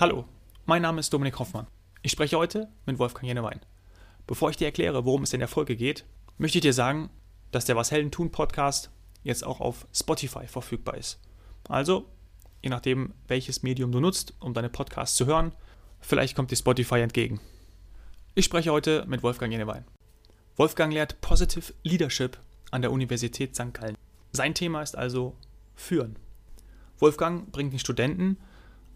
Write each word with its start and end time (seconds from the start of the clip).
Hallo, 0.00 0.24
mein 0.64 0.80
Name 0.80 0.98
ist 0.98 1.12
Dominik 1.12 1.38
Hoffmann. 1.38 1.66
Ich 2.00 2.12
spreche 2.12 2.38
heute 2.38 2.68
mit 2.86 2.98
Wolfgang 2.98 3.26
Jennewein. 3.26 3.60
Bevor 4.26 4.48
ich 4.48 4.56
dir 4.56 4.64
erkläre, 4.64 5.04
worum 5.04 5.24
es 5.24 5.34
in 5.34 5.40
der 5.40 5.46
Folge 5.46 5.76
geht, 5.76 6.06
möchte 6.38 6.56
ich 6.56 6.62
dir 6.62 6.72
sagen, 6.72 7.10
dass 7.50 7.66
der 7.66 7.76
Was 7.76 7.90
Helden 7.90 8.10
tun 8.10 8.32
Podcast 8.32 8.90
jetzt 9.24 9.44
auch 9.44 9.60
auf 9.60 9.86
Spotify 9.92 10.46
verfügbar 10.46 10.96
ist. 10.96 11.20
Also, 11.68 12.06
je 12.62 12.70
nachdem, 12.70 13.12
welches 13.28 13.62
Medium 13.62 13.92
du 13.92 14.00
nutzt, 14.00 14.32
um 14.40 14.54
deine 14.54 14.70
Podcasts 14.70 15.18
zu 15.18 15.26
hören, 15.26 15.52
vielleicht 16.00 16.34
kommt 16.34 16.50
dir 16.50 16.56
Spotify 16.56 17.00
entgegen. 17.00 17.38
Ich 18.34 18.46
spreche 18.46 18.72
heute 18.72 19.04
mit 19.06 19.22
Wolfgang 19.22 19.52
Jennewein. 19.52 19.84
Wolfgang 20.56 20.94
lehrt 20.94 21.20
Positive 21.20 21.74
Leadership 21.82 22.38
an 22.70 22.80
der 22.80 22.90
Universität 22.90 23.54
St. 23.54 23.74
Gallen. 23.74 23.98
Sein 24.32 24.54
Thema 24.54 24.80
ist 24.80 24.96
also 24.96 25.36
Führen. 25.74 26.16
Wolfgang 26.98 27.52
bringt 27.52 27.74
den 27.74 27.78
Studenten, 27.78 28.38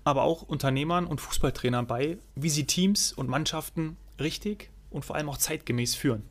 aber 0.05 0.23
auch 0.23 0.43
Unternehmern 0.43 1.07
und 1.07 1.21
Fußballtrainern 1.21 1.87
bei, 1.87 2.19
wie 2.35 2.51
sie 2.51 2.67
Teams 2.67 3.13
und 3.13 3.29
Mannschaften 3.29 3.97
richtig 4.21 4.71
und 4.91 5.05
vor 5.05 5.17
allem 5.17 5.29
auch 5.29 5.39
zeitgemäß 5.39 5.95
führen. 5.95 6.23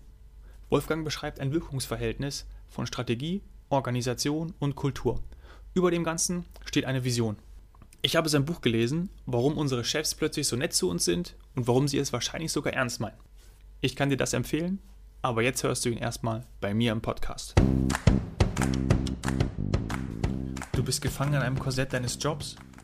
Wolfgang 0.69 1.03
beschreibt 1.03 1.39
ein 1.39 1.51
Wirkungsverhältnis 1.51 2.45
von 2.67 2.87
Strategie, 2.87 3.41
Organisation 3.69 4.53
und 4.59 4.75
Kultur. 4.75 5.21
Über 5.73 5.91
dem 5.91 6.03
Ganzen 6.03 6.45
steht 6.65 6.85
eine 6.85 7.03
Vision. 7.03 7.37
Ich 8.03 8.15
habe 8.15 8.29
sein 8.29 8.45
Buch 8.45 8.61
gelesen, 8.61 9.09
warum 9.25 9.57
unsere 9.57 9.83
Chefs 9.83 10.13
plötzlich 10.13 10.47
so 10.47 10.55
nett 10.55 10.73
zu 10.73 10.89
uns 10.89 11.05
sind 11.05 11.35
und 11.55 11.67
warum 11.67 11.87
sie 11.87 11.97
es 11.97 12.13
wahrscheinlich 12.13 12.51
sogar 12.51 12.73
ernst 12.73 12.99
meinen. 12.99 13.17
Ich 13.81 13.95
kann 13.95 14.09
dir 14.09 14.17
das 14.17 14.33
empfehlen, 14.33 14.79
aber 15.21 15.41
jetzt 15.41 15.63
hörst 15.63 15.85
du 15.85 15.89
ihn 15.89 15.97
erstmal 15.97 16.45
bei 16.61 16.73
mir 16.73 16.91
im 16.91 17.01
Podcast. 17.01 17.55
Du 20.73 20.83
bist 20.83 21.01
gefangen 21.01 21.35
in 21.35 21.41
einem 21.41 21.57
Korsett 21.57 21.93
deines 21.93 22.17
Jobs. 22.21 22.55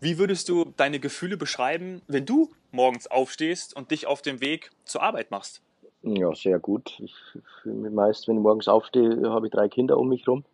wie 0.00 0.18
würdest 0.18 0.48
du 0.48 0.72
deine 0.76 1.00
Gefühle 1.00 1.36
beschreiben, 1.36 2.02
wenn 2.06 2.26
du 2.26 2.50
morgens 2.70 3.06
aufstehst 3.06 3.74
und 3.74 3.90
dich 3.90 4.06
auf 4.06 4.22
dem 4.22 4.40
Weg 4.40 4.70
zur 4.84 5.02
Arbeit 5.02 5.30
machst? 5.30 5.62
Ja, 6.02 6.34
sehr 6.34 6.58
gut. 6.58 6.98
Ich 7.00 7.14
fühle 7.62 7.74
mich 7.74 7.92
meist, 7.92 8.28
wenn 8.28 8.36
ich 8.36 8.42
morgens 8.42 8.68
aufstehe, 8.68 9.28
habe 9.28 9.46
ich 9.46 9.52
drei 9.52 9.68
Kinder 9.68 9.98
um 9.98 10.08
mich 10.08 10.26
herum. 10.26 10.44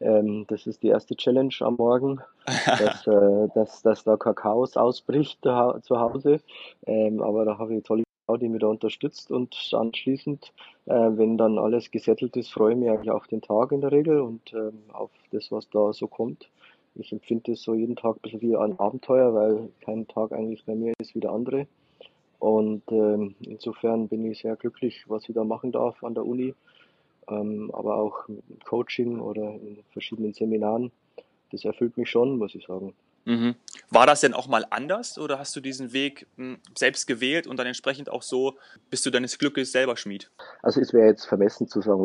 Ähm, 0.00 0.46
das 0.48 0.66
ist 0.66 0.82
die 0.82 0.88
erste 0.88 1.16
Challenge 1.16 1.54
am 1.60 1.76
Morgen, 1.76 2.20
dass, 2.66 3.06
äh, 3.06 3.48
dass, 3.54 3.82
dass 3.82 4.04
da 4.04 4.16
Kakaos 4.16 4.76
ausbricht 4.76 5.42
zu 5.42 6.00
Hause. 6.00 6.40
Ähm, 6.86 7.22
aber 7.22 7.44
da 7.44 7.58
habe 7.58 7.74
ich 7.74 7.84
tolle 7.84 8.04
Frau, 8.26 8.36
die 8.36 8.48
mich 8.48 8.60
da 8.60 8.68
unterstützt 8.68 9.30
und 9.30 9.54
anschließend, 9.72 10.52
äh, 10.86 10.92
wenn 10.92 11.36
dann 11.36 11.58
alles 11.58 11.90
gesettelt 11.90 12.36
ist, 12.36 12.52
freue 12.52 12.72
ich 12.72 12.78
mich 12.78 12.90
eigentlich 12.90 13.10
auf 13.10 13.26
den 13.26 13.42
Tag 13.42 13.72
in 13.72 13.80
der 13.80 13.92
Regel 13.92 14.20
und 14.20 14.52
ähm, 14.52 14.82
auf 14.92 15.10
das, 15.32 15.50
was 15.50 15.68
da 15.70 15.92
so 15.92 16.06
kommt. 16.06 16.48
Ich 16.94 17.12
empfinde 17.12 17.52
es 17.52 17.62
so 17.62 17.74
jeden 17.74 17.96
Tag 17.96 18.16
ein 18.16 18.20
bisschen 18.22 18.40
wie 18.40 18.56
ein 18.56 18.78
Abenteuer, 18.78 19.32
weil 19.34 19.70
kein 19.80 20.06
Tag 20.08 20.32
eigentlich 20.32 20.64
bei 20.64 20.74
mir 20.74 20.92
ist 20.98 21.14
wie 21.14 21.20
der 21.20 21.30
andere. 21.30 21.66
Und 22.38 22.82
ähm, 22.90 23.34
insofern 23.40 24.08
bin 24.08 24.24
ich 24.30 24.40
sehr 24.40 24.56
glücklich, 24.56 25.04
was 25.08 25.28
ich 25.28 25.34
da 25.34 25.44
machen 25.44 25.72
darf 25.72 26.02
an 26.02 26.14
der 26.14 26.24
Uni, 26.26 26.54
ähm, 27.28 27.70
aber 27.72 27.96
auch 27.96 28.28
im 28.28 28.42
Coaching 28.64 29.20
oder 29.20 29.54
in 29.54 29.78
verschiedenen 29.92 30.32
Seminaren. 30.32 30.90
Das 31.52 31.64
erfüllt 31.64 31.96
mich 31.96 32.08
schon, 32.08 32.38
muss 32.38 32.54
ich 32.54 32.66
sagen. 32.66 32.94
Mhm. 33.30 33.54
War 33.90 34.06
das 34.06 34.22
denn 34.22 34.34
auch 34.34 34.48
mal 34.48 34.66
anders 34.70 35.16
oder 35.16 35.38
hast 35.38 35.54
du 35.54 35.60
diesen 35.60 35.92
Weg 35.92 36.26
hm, 36.36 36.58
selbst 36.76 37.06
gewählt 37.06 37.46
und 37.46 37.58
dann 37.58 37.66
entsprechend 37.66 38.10
auch 38.10 38.22
so 38.22 38.58
bist 38.90 39.06
du 39.06 39.10
deines 39.10 39.38
Glückes 39.38 39.70
selber 39.70 39.96
Schmied? 39.96 40.30
Also 40.62 40.80
es 40.80 40.92
wäre 40.92 41.06
jetzt 41.06 41.26
vermessen 41.26 41.68
zu 41.68 41.80
sagen, 41.80 42.04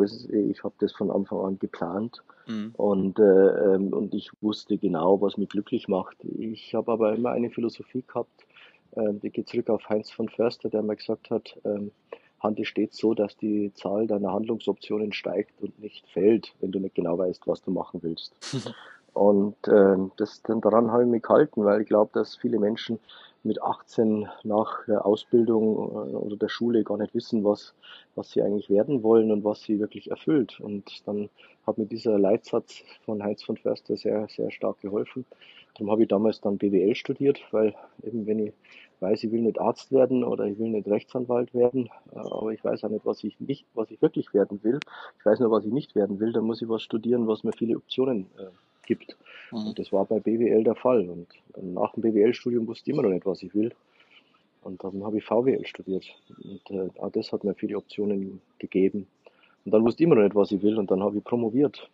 ich 0.50 0.62
habe 0.62 0.74
das 0.78 0.92
von 0.92 1.10
Anfang 1.10 1.40
an 1.40 1.58
geplant 1.58 2.22
mhm. 2.46 2.72
und, 2.76 3.18
äh, 3.18 3.22
ähm, 3.22 3.92
und 3.92 4.14
ich 4.14 4.30
wusste 4.40 4.78
genau, 4.78 5.20
was 5.20 5.36
mich 5.36 5.48
glücklich 5.48 5.88
macht. 5.88 6.16
Ich 6.38 6.74
habe 6.74 6.92
aber 6.92 7.12
immer 7.14 7.32
eine 7.32 7.50
Philosophie 7.50 8.04
gehabt, 8.06 8.46
äh, 8.92 9.12
die 9.14 9.30
geht 9.30 9.48
zurück 9.48 9.68
auf 9.68 9.88
Heinz 9.88 10.12
von 10.12 10.28
Förster, 10.28 10.70
der 10.70 10.82
mal 10.82 10.94
gesagt 10.94 11.30
hat, 11.30 11.58
ähm, 11.64 11.90
handle 12.38 12.64
stets 12.64 12.98
so, 12.98 13.14
dass 13.14 13.36
die 13.36 13.72
Zahl 13.74 14.06
deiner 14.06 14.32
Handlungsoptionen 14.32 15.12
steigt 15.12 15.60
und 15.60 15.80
nicht 15.80 16.06
fällt, 16.08 16.54
wenn 16.60 16.70
du 16.70 16.78
nicht 16.78 16.94
genau 16.94 17.18
weißt, 17.18 17.48
was 17.48 17.62
du 17.62 17.72
machen 17.72 18.00
willst. 18.04 18.32
Und 19.16 19.56
äh, 19.66 19.96
das, 20.18 20.42
daran 20.42 20.92
habe 20.92 21.04
ich 21.04 21.08
mich 21.08 21.22
gehalten, 21.22 21.64
weil 21.64 21.80
ich 21.80 21.88
glaube, 21.88 22.10
dass 22.12 22.36
viele 22.36 22.58
Menschen 22.58 22.98
mit 23.44 23.62
18 23.62 24.28
nach 24.44 24.84
der 24.84 25.06
Ausbildung 25.06 25.64
äh, 25.64 26.16
oder 26.16 26.36
der 26.36 26.50
Schule 26.50 26.84
gar 26.84 26.98
nicht 26.98 27.14
wissen, 27.14 27.42
was, 27.42 27.72
was 28.14 28.32
sie 28.32 28.42
eigentlich 28.42 28.68
werden 28.68 29.02
wollen 29.02 29.32
und 29.32 29.42
was 29.42 29.62
sie 29.62 29.80
wirklich 29.80 30.10
erfüllt. 30.10 30.60
Und 30.60 31.06
dann 31.08 31.30
hat 31.66 31.78
mir 31.78 31.86
dieser 31.86 32.18
Leitsatz 32.18 32.82
von 33.06 33.22
Heinz 33.22 33.42
von 33.42 33.56
Förster 33.56 33.96
sehr, 33.96 34.28
sehr 34.28 34.50
stark 34.50 34.82
geholfen. 34.82 35.24
Darum 35.76 35.92
habe 35.92 36.02
ich 36.02 36.08
damals 36.08 36.42
dann 36.42 36.58
BWL 36.58 36.94
studiert, 36.94 37.40
weil 37.52 37.74
eben 38.02 38.26
wenn 38.26 38.40
ich 38.40 38.52
weiß, 39.00 39.24
ich 39.24 39.32
will 39.32 39.40
nicht 39.40 39.58
Arzt 39.58 39.92
werden 39.92 40.24
oder 40.24 40.44
ich 40.44 40.58
will 40.58 40.68
nicht 40.68 40.88
Rechtsanwalt 40.88 41.54
werden, 41.54 41.88
äh, 42.12 42.18
aber 42.18 42.52
ich 42.52 42.62
weiß 42.62 42.84
auch 42.84 42.90
nicht, 42.90 43.06
was 43.06 43.24
ich 43.24 43.40
nicht, 43.40 43.64
was 43.72 43.90
ich 43.90 44.02
wirklich 44.02 44.34
werden 44.34 44.62
will. 44.62 44.78
Ich 45.18 45.24
weiß 45.24 45.40
nur, 45.40 45.50
was 45.50 45.64
ich 45.64 45.72
nicht 45.72 45.94
werden 45.94 46.20
will, 46.20 46.34
dann 46.34 46.44
muss 46.44 46.60
ich 46.60 46.68
was 46.68 46.82
studieren, 46.82 47.26
was 47.26 47.44
mir 47.44 47.52
viele 47.52 47.78
Optionen 47.78 48.26
äh, 48.36 48.50
gibt. 48.86 49.16
Mhm. 49.50 49.68
Und 49.68 49.78
das 49.78 49.92
war 49.92 50.04
bei 50.04 50.20
BWL 50.20 50.64
der 50.64 50.74
Fall. 50.74 51.08
Und 51.08 51.28
nach 51.60 51.92
dem 51.92 52.02
BWL-Studium 52.02 52.66
wusste 52.66 52.90
ich 52.90 52.94
immer 52.94 53.02
noch 53.02 53.14
nicht, 53.14 53.26
was 53.26 53.42
ich 53.42 53.54
will. 53.54 53.72
Und 54.62 54.82
dann 54.82 55.04
habe 55.04 55.18
ich 55.18 55.24
VWL 55.24 55.64
studiert. 55.66 56.06
Und 56.42 56.70
äh, 56.70 56.88
auch 56.98 57.10
das 57.10 57.32
hat 57.32 57.44
mir 57.44 57.54
viele 57.54 57.76
Optionen 57.76 58.40
gegeben. 58.58 59.06
Und 59.64 59.72
dann 59.72 59.84
wusste 59.84 60.02
ich 60.02 60.06
immer 60.06 60.16
noch 60.16 60.24
nicht, 60.24 60.34
was 60.34 60.50
ich 60.52 60.62
will. 60.62 60.78
Und 60.78 60.90
dann 60.90 61.02
habe 61.02 61.18
ich 61.18 61.24
promoviert. 61.24 61.88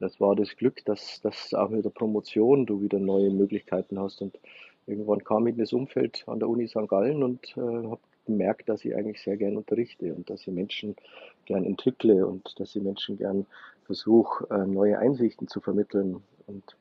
Das 0.00 0.20
war 0.20 0.34
das 0.34 0.56
Glück, 0.56 0.84
dass, 0.84 1.20
dass 1.20 1.54
auch 1.54 1.68
mit 1.68 1.84
der 1.84 1.90
Promotion 1.90 2.66
du 2.66 2.80
wieder 2.80 2.98
neue 2.98 3.30
Möglichkeiten 3.30 3.98
hast. 3.98 4.22
Und 4.22 4.38
irgendwann 4.86 5.22
kam 5.22 5.46
ich 5.46 5.54
in 5.54 5.60
das 5.60 5.72
Umfeld 5.72 6.24
an 6.26 6.38
der 6.38 6.48
Uni 6.48 6.66
St. 6.66 6.88
Gallen 6.88 7.22
und 7.22 7.56
äh, 7.56 7.60
habe 7.60 8.00
gemerkt, 8.26 8.68
dass 8.68 8.84
ich 8.84 8.94
eigentlich 8.96 9.22
sehr 9.22 9.36
gern 9.36 9.56
unterrichte 9.56 10.14
und 10.14 10.30
dass 10.30 10.42
ich 10.42 10.48
Menschen 10.48 10.96
gern 11.44 11.64
entwickle 11.64 12.26
und 12.26 12.58
dass 12.58 12.74
ich 12.74 12.82
Menschen 12.82 13.18
gern 13.18 13.46
versuche, 13.84 14.46
äh, 14.50 14.66
neue 14.66 14.98
Einsichten 14.98 15.48
zu 15.48 15.60
vermitteln. 15.60 16.22
Und 16.46 16.76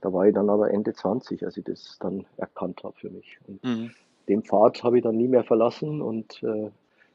da 0.00 0.12
war 0.12 0.26
ich 0.26 0.34
dann 0.34 0.50
aber 0.50 0.70
Ende 0.70 0.92
20, 0.92 1.44
als 1.44 1.56
ich 1.56 1.64
das 1.64 1.98
dann 2.00 2.26
erkannt 2.36 2.82
habe 2.84 2.94
für 2.98 3.10
mich. 3.10 3.38
Und 3.46 3.64
mhm. 3.64 3.90
den 4.28 4.42
Pfad 4.42 4.82
habe 4.82 4.98
ich 4.98 5.04
dann 5.04 5.16
nie 5.16 5.28
mehr 5.28 5.44
verlassen 5.44 6.00
und, 6.00 6.42
äh, 6.42 6.46
und 6.46 6.72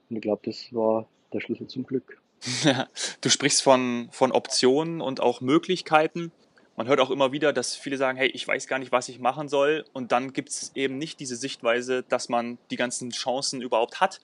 ich 0.09 0.21
glaube, 0.21 0.41
das 0.45 0.73
war 0.73 1.07
der 1.31 1.39
Schlüssel 1.39 1.67
zum 1.67 1.85
Glück. 1.85 2.21
du 3.21 3.29
sprichst 3.29 3.63
von, 3.63 4.09
von 4.11 4.31
Optionen 4.31 5.01
und 5.01 5.21
auch 5.21 5.41
Möglichkeiten. 5.41 6.31
Man 6.75 6.87
hört 6.87 6.99
auch 6.99 7.11
immer 7.11 7.31
wieder, 7.31 7.53
dass 7.53 7.75
viele 7.75 7.97
sagen, 7.97 8.17
hey, 8.17 8.29
ich 8.29 8.47
weiß 8.47 8.67
gar 8.67 8.79
nicht, 8.79 8.91
was 8.91 9.07
ich 9.07 9.19
machen 9.19 9.47
soll. 9.47 9.85
Und 9.93 10.11
dann 10.11 10.33
gibt 10.33 10.49
es 10.49 10.71
eben 10.75 10.97
nicht 10.97 11.19
diese 11.19 11.35
Sichtweise, 11.35 12.03
dass 12.03 12.29
man 12.29 12.57
die 12.71 12.75
ganzen 12.75 13.11
Chancen 13.11 13.61
überhaupt 13.61 14.01
hat. 14.01 14.19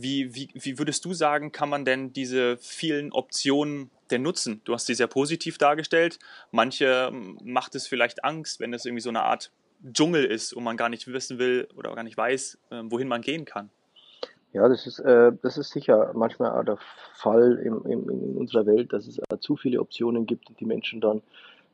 Wie, 0.00 0.34
wie, 0.34 0.48
wie 0.54 0.78
würdest 0.78 1.04
du 1.04 1.12
sagen, 1.12 1.50
kann 1.50 1.68
man 1.68 1.84
denn 1.84 2.12
diese 2.12 2.56
vielen 2.58 3.10
Optionen 3.12 3.90
denn 4.10 4.22
nutzen? 4.22 4.60
Du 4.64 4.72
hast 4.72 4.86
sie 4.86 4.94
sehr 4.94 5.08
positiv 5.08 5.58
dargestellt. 5.58 6.20
Manche 6.52 7.08
ähm, 7.10 7.36
macht 7.42 7.74
es 7.74 7.88
vielleicht 7.88 8.22
Angst, 8.22 8.60
wenn 8.60 8.72
es 8.72 8.84
irgendwie 8.84 9.02
so 9.02 9.08
eine 9.08 9.22
Art 9.22 9.50
Dschungel 9.92 10.24
ist 10.24 10.52
und 10.52 10.62
man 10.62 10.76
gar 10.76 10.88
nicht 10.88 11.08
wissen 11.08 11.38
will 11.38 11.66
oder 11.76 11.94
gar 11.94 12.04
nicht 12.04 12.16
weiß, 12.16 12.58
ähm, 12.70 12.92
wohin 12.92 13.08
man 13.08 13.22
gehen 13.22 13.44
kann. 13.44 13.70
Ja, 14.52 14.68
das 14.68 14.86
ist, 14.86 15.00
äh, 15.00 15.32
das 15.42 15.58
ist 15.58 15.70
sicher 15.70 16.12
manchmal 16.14 16.52
auch 16.52 16.64
der 16.64 16.78
Fall 17.14 17.58
im, 17.64 17.84
im, 17.84 18.08
in 18.08 18.36
unserer 18.36 18.66
Welt, 18.66 18.92
dass 18.92 19.06
es 19.06 19.20
zu 19.40 19.56
viele 19.56 19.80
Optionen 19.80 20.26
gibt 20.26 20.48
und 20.48 20.58
die 20.60 20.64
Menschen 20.64 21.00
dann 21.00 21.22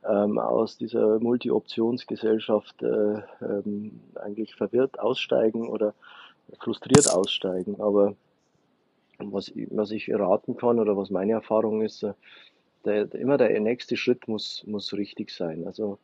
ähm, 0.09 0.39
aus 0.39 0.77
dieser 0.77 1.19
Multi-Optionsgesellschaft 1.21 2.83
äh, 2.83 3.23
ähm, 3.41 4.01
eigentlich 4.17 4.55
verwirrt 4.55 4.99
aussteigen 4.99 5.69
oder 5.69 5.95
frustriert 6.59 7.09
aussteigen. 7.11 7.81
Aber 7.81 8.15
was, 9.19 9.53
was 9.71 9.91
ich 9.91 10.13
raten 10.13 10.57
kann 10.57 10.79
oder 10.79 10.97
was 10.97 11.11
meine 11.11 11.33
Erfahrung 11.33 11.83
ist, 11.83 12.03
äh, 12.03 12.15
der, 12.85 13.13
immer 13.15 13.39
der 13.39 13.59
nächste 13.61 13.97
Schritt 13.97 14.29
muss, 14.29 14.65
muss 14.67 14.93
richtig 14.93 15.31
sein. 15.31 15.67
Also 15.67 15.99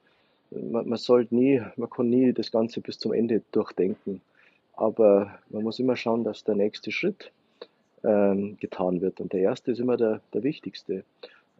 man, 0.50 0.88
man 0.88 0.98
sollte 0.98 1.34
nie, 1.34 1.62
man 1.76 1.90
kann 1.90 2.08
nie 2.08 2.32
das 2.32 2.50
Ganze 2.50 2.80
bis 2.80 2.98
zum 2.98 3.12
Ende 3.12 3.42
durchdenken. 3.52 4.20
Aber 4.74 5.38
man 5.50 5.62
muss 5.62 5.78
immer 5.78 5.96
schauen, 5.96 6.24
dass 6.24 6.44
der 6.44 6.54
nächste 6.54 6.90
Schritt 6.90 7.32
ähm, 8.02 8.56
getan 8.58 9.00
wird. 9.02 9.20
Und 9.20 9.32
der 9.32 9.40
erste 9.40 9.72
ist 9.72 9.78
immer 9.78 9.96
der, 9.96 10.20
der 10.32 10.42
wichtigste. 10.42 11.04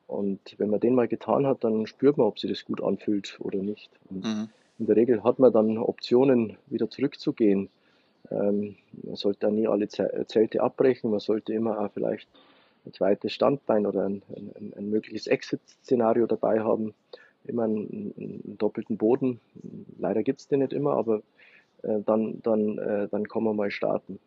Und 0.06 0.40
wenn 0.58 0.70
man 0.70 0.80
den 0.80 0.94
mal 0.94 1.06
getan 1.06 1.46
hat, 1.46 1.62
dann 1.62 1.86
spürt 1.86 2.16
man, 2.16 2.26
ob 2.26 2.38
sich 2.38 2.50
das 2.50 2.64
gut 2.64 2.82
anfühlt 2.82 3.38
oder 3.40 3.58
nicht. 3.58 3.90
Und 4.08 4.24
mhm. 4.24 4.48
in 4.78 4.86
der 4.86 4.96
Regel 4.96 5.22
hat 5.22 5.38
man 5.38 5.52
dann 5.52 5.76
Optionen, 5.76 6.56
wieder 6.66 6.88
zurückzugehen 6.88 7.68
Ähm, 8.30 8.76
man 8.92 9.16
sollte 9.16 9.40
da 9.40 9.50
nie 9.50 9.66
alle 9.68 9.88
Zelte 9.88 10.62
abbrechen, 10.62 11.10
man 11.10 11.20
sollte 11.20 11.52
immer 11.52 11.80
auch 11.80 11.90
vielleicht 11.92 12.28
ein 12.86 12.92
zweites 12.92 13.32
Standbein 13.32 13.86
oder 13.86 14.04
ein, 14.04 14.22
ein, 14.34 14.72
ein 14.76 14.90
mögliches 14.90 15.26
Exit-Szenario 15.26 16.26
dabei 16.26 16.60
haben, 16.60 16.94
immer 17.44 17.64
einen, 17.64 18.14
einen 18.16 18.58
doppelten 18.58 18.96
Boden. 18.96 19.40
Leider 19.98 20.22
gibt 20.22 20.40
es 20.40 20.48
den 20.48 20.60
nicht 20.60 20.72
immer, 20.72 20.94
aber 20.94 21.22
äh, 21.82 22.00
dann, 22.04 22.40
dann, 22.42 22.78
äh, 22.78 23.08
dann 23.08 23.28
kann 23.28 23.44
man 23.44 23.56
mal 23.56 23.70
starten. 23.70 24.18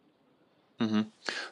Mhm. 0.79 1.05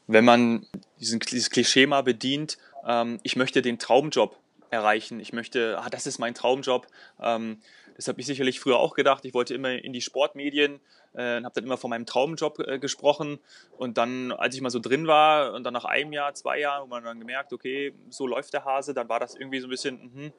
Wenn 0.08 0.26
man 0.26 0.66
diesen, 1.00 1.20
dieses 1.20 1.50
Klischee 1.50 1.86
mal 1.86 2.02
bedient, 2.02 2.58
ähm, 2.86 3.20
ich 3.24 3.36
möchte 3.36 3.62
den 3.62 3.80
Traumjob 3.80 4.38
erreichen, 4.70 5.20
ich 5.20 5.34
möchte, 5.34 5.78
ah, 5.80 5.90
das 5.90 6.08
ist 6.08 6.20
mein 6.20 6.34
Traumjob, 6.34 6.88
ähm, 7.22 7.58
das 8.02 8.08
habe 8.08 8.20
ich 8.20 8.26
sicherlich 8.26 8.60
früher 8.60 8.80
auch 8.80 8.96
gedacht. 8.96 9.26
Ich 9.26 9.36
wollte 9.36 9.54
immer 9.54 9.74
in 9.74 9.94
die 9.94 10.02
Sportmedien 10.02 10.80
äh, 11.14 11.38
und 11.38 11.46
habe 11.46 11.54
dann 11.54 11.66
immer 11.66 11.78
von 11.78 11.92
meinem 11.92 12.08
Traumjob 12.08 12.58
äh, 12.60 12.80
gesprochen. 12.80 13.38
Und 13.78 14.00
dann, 14.00 14.32
als 14.32 14.56
ich 14.56 14.62
mal 14.62 14.72
so 14.72 14.80
drin 14.80 15.06
war 15.06 15.54
und 15.54 15.64
dann 15.64 15.74
nach 15.74 15.86
einem 15.86 16.12
Jahr, 16.12 16.34
zwei 16.34 16.60
Jahren, 16.60 16.82
wo 16.82 16.88
man 16.88 17.04
dann 17.04 17.20
gemerkt, 17.20 17.54
okay, 17.54 17.94
so 18.10 18.26
läuft 18.26 18.54
der 18.54 18.66
Hase, 18.66 18.96
dann 18.96 19.08
war 19.08 19.20
das 19.20 19.36
irgendwie 19.36 19.60
so 19.60 19.68
ein 19.68 19.70
bisschen, 19.70 20.12
mh, 20.16 20.32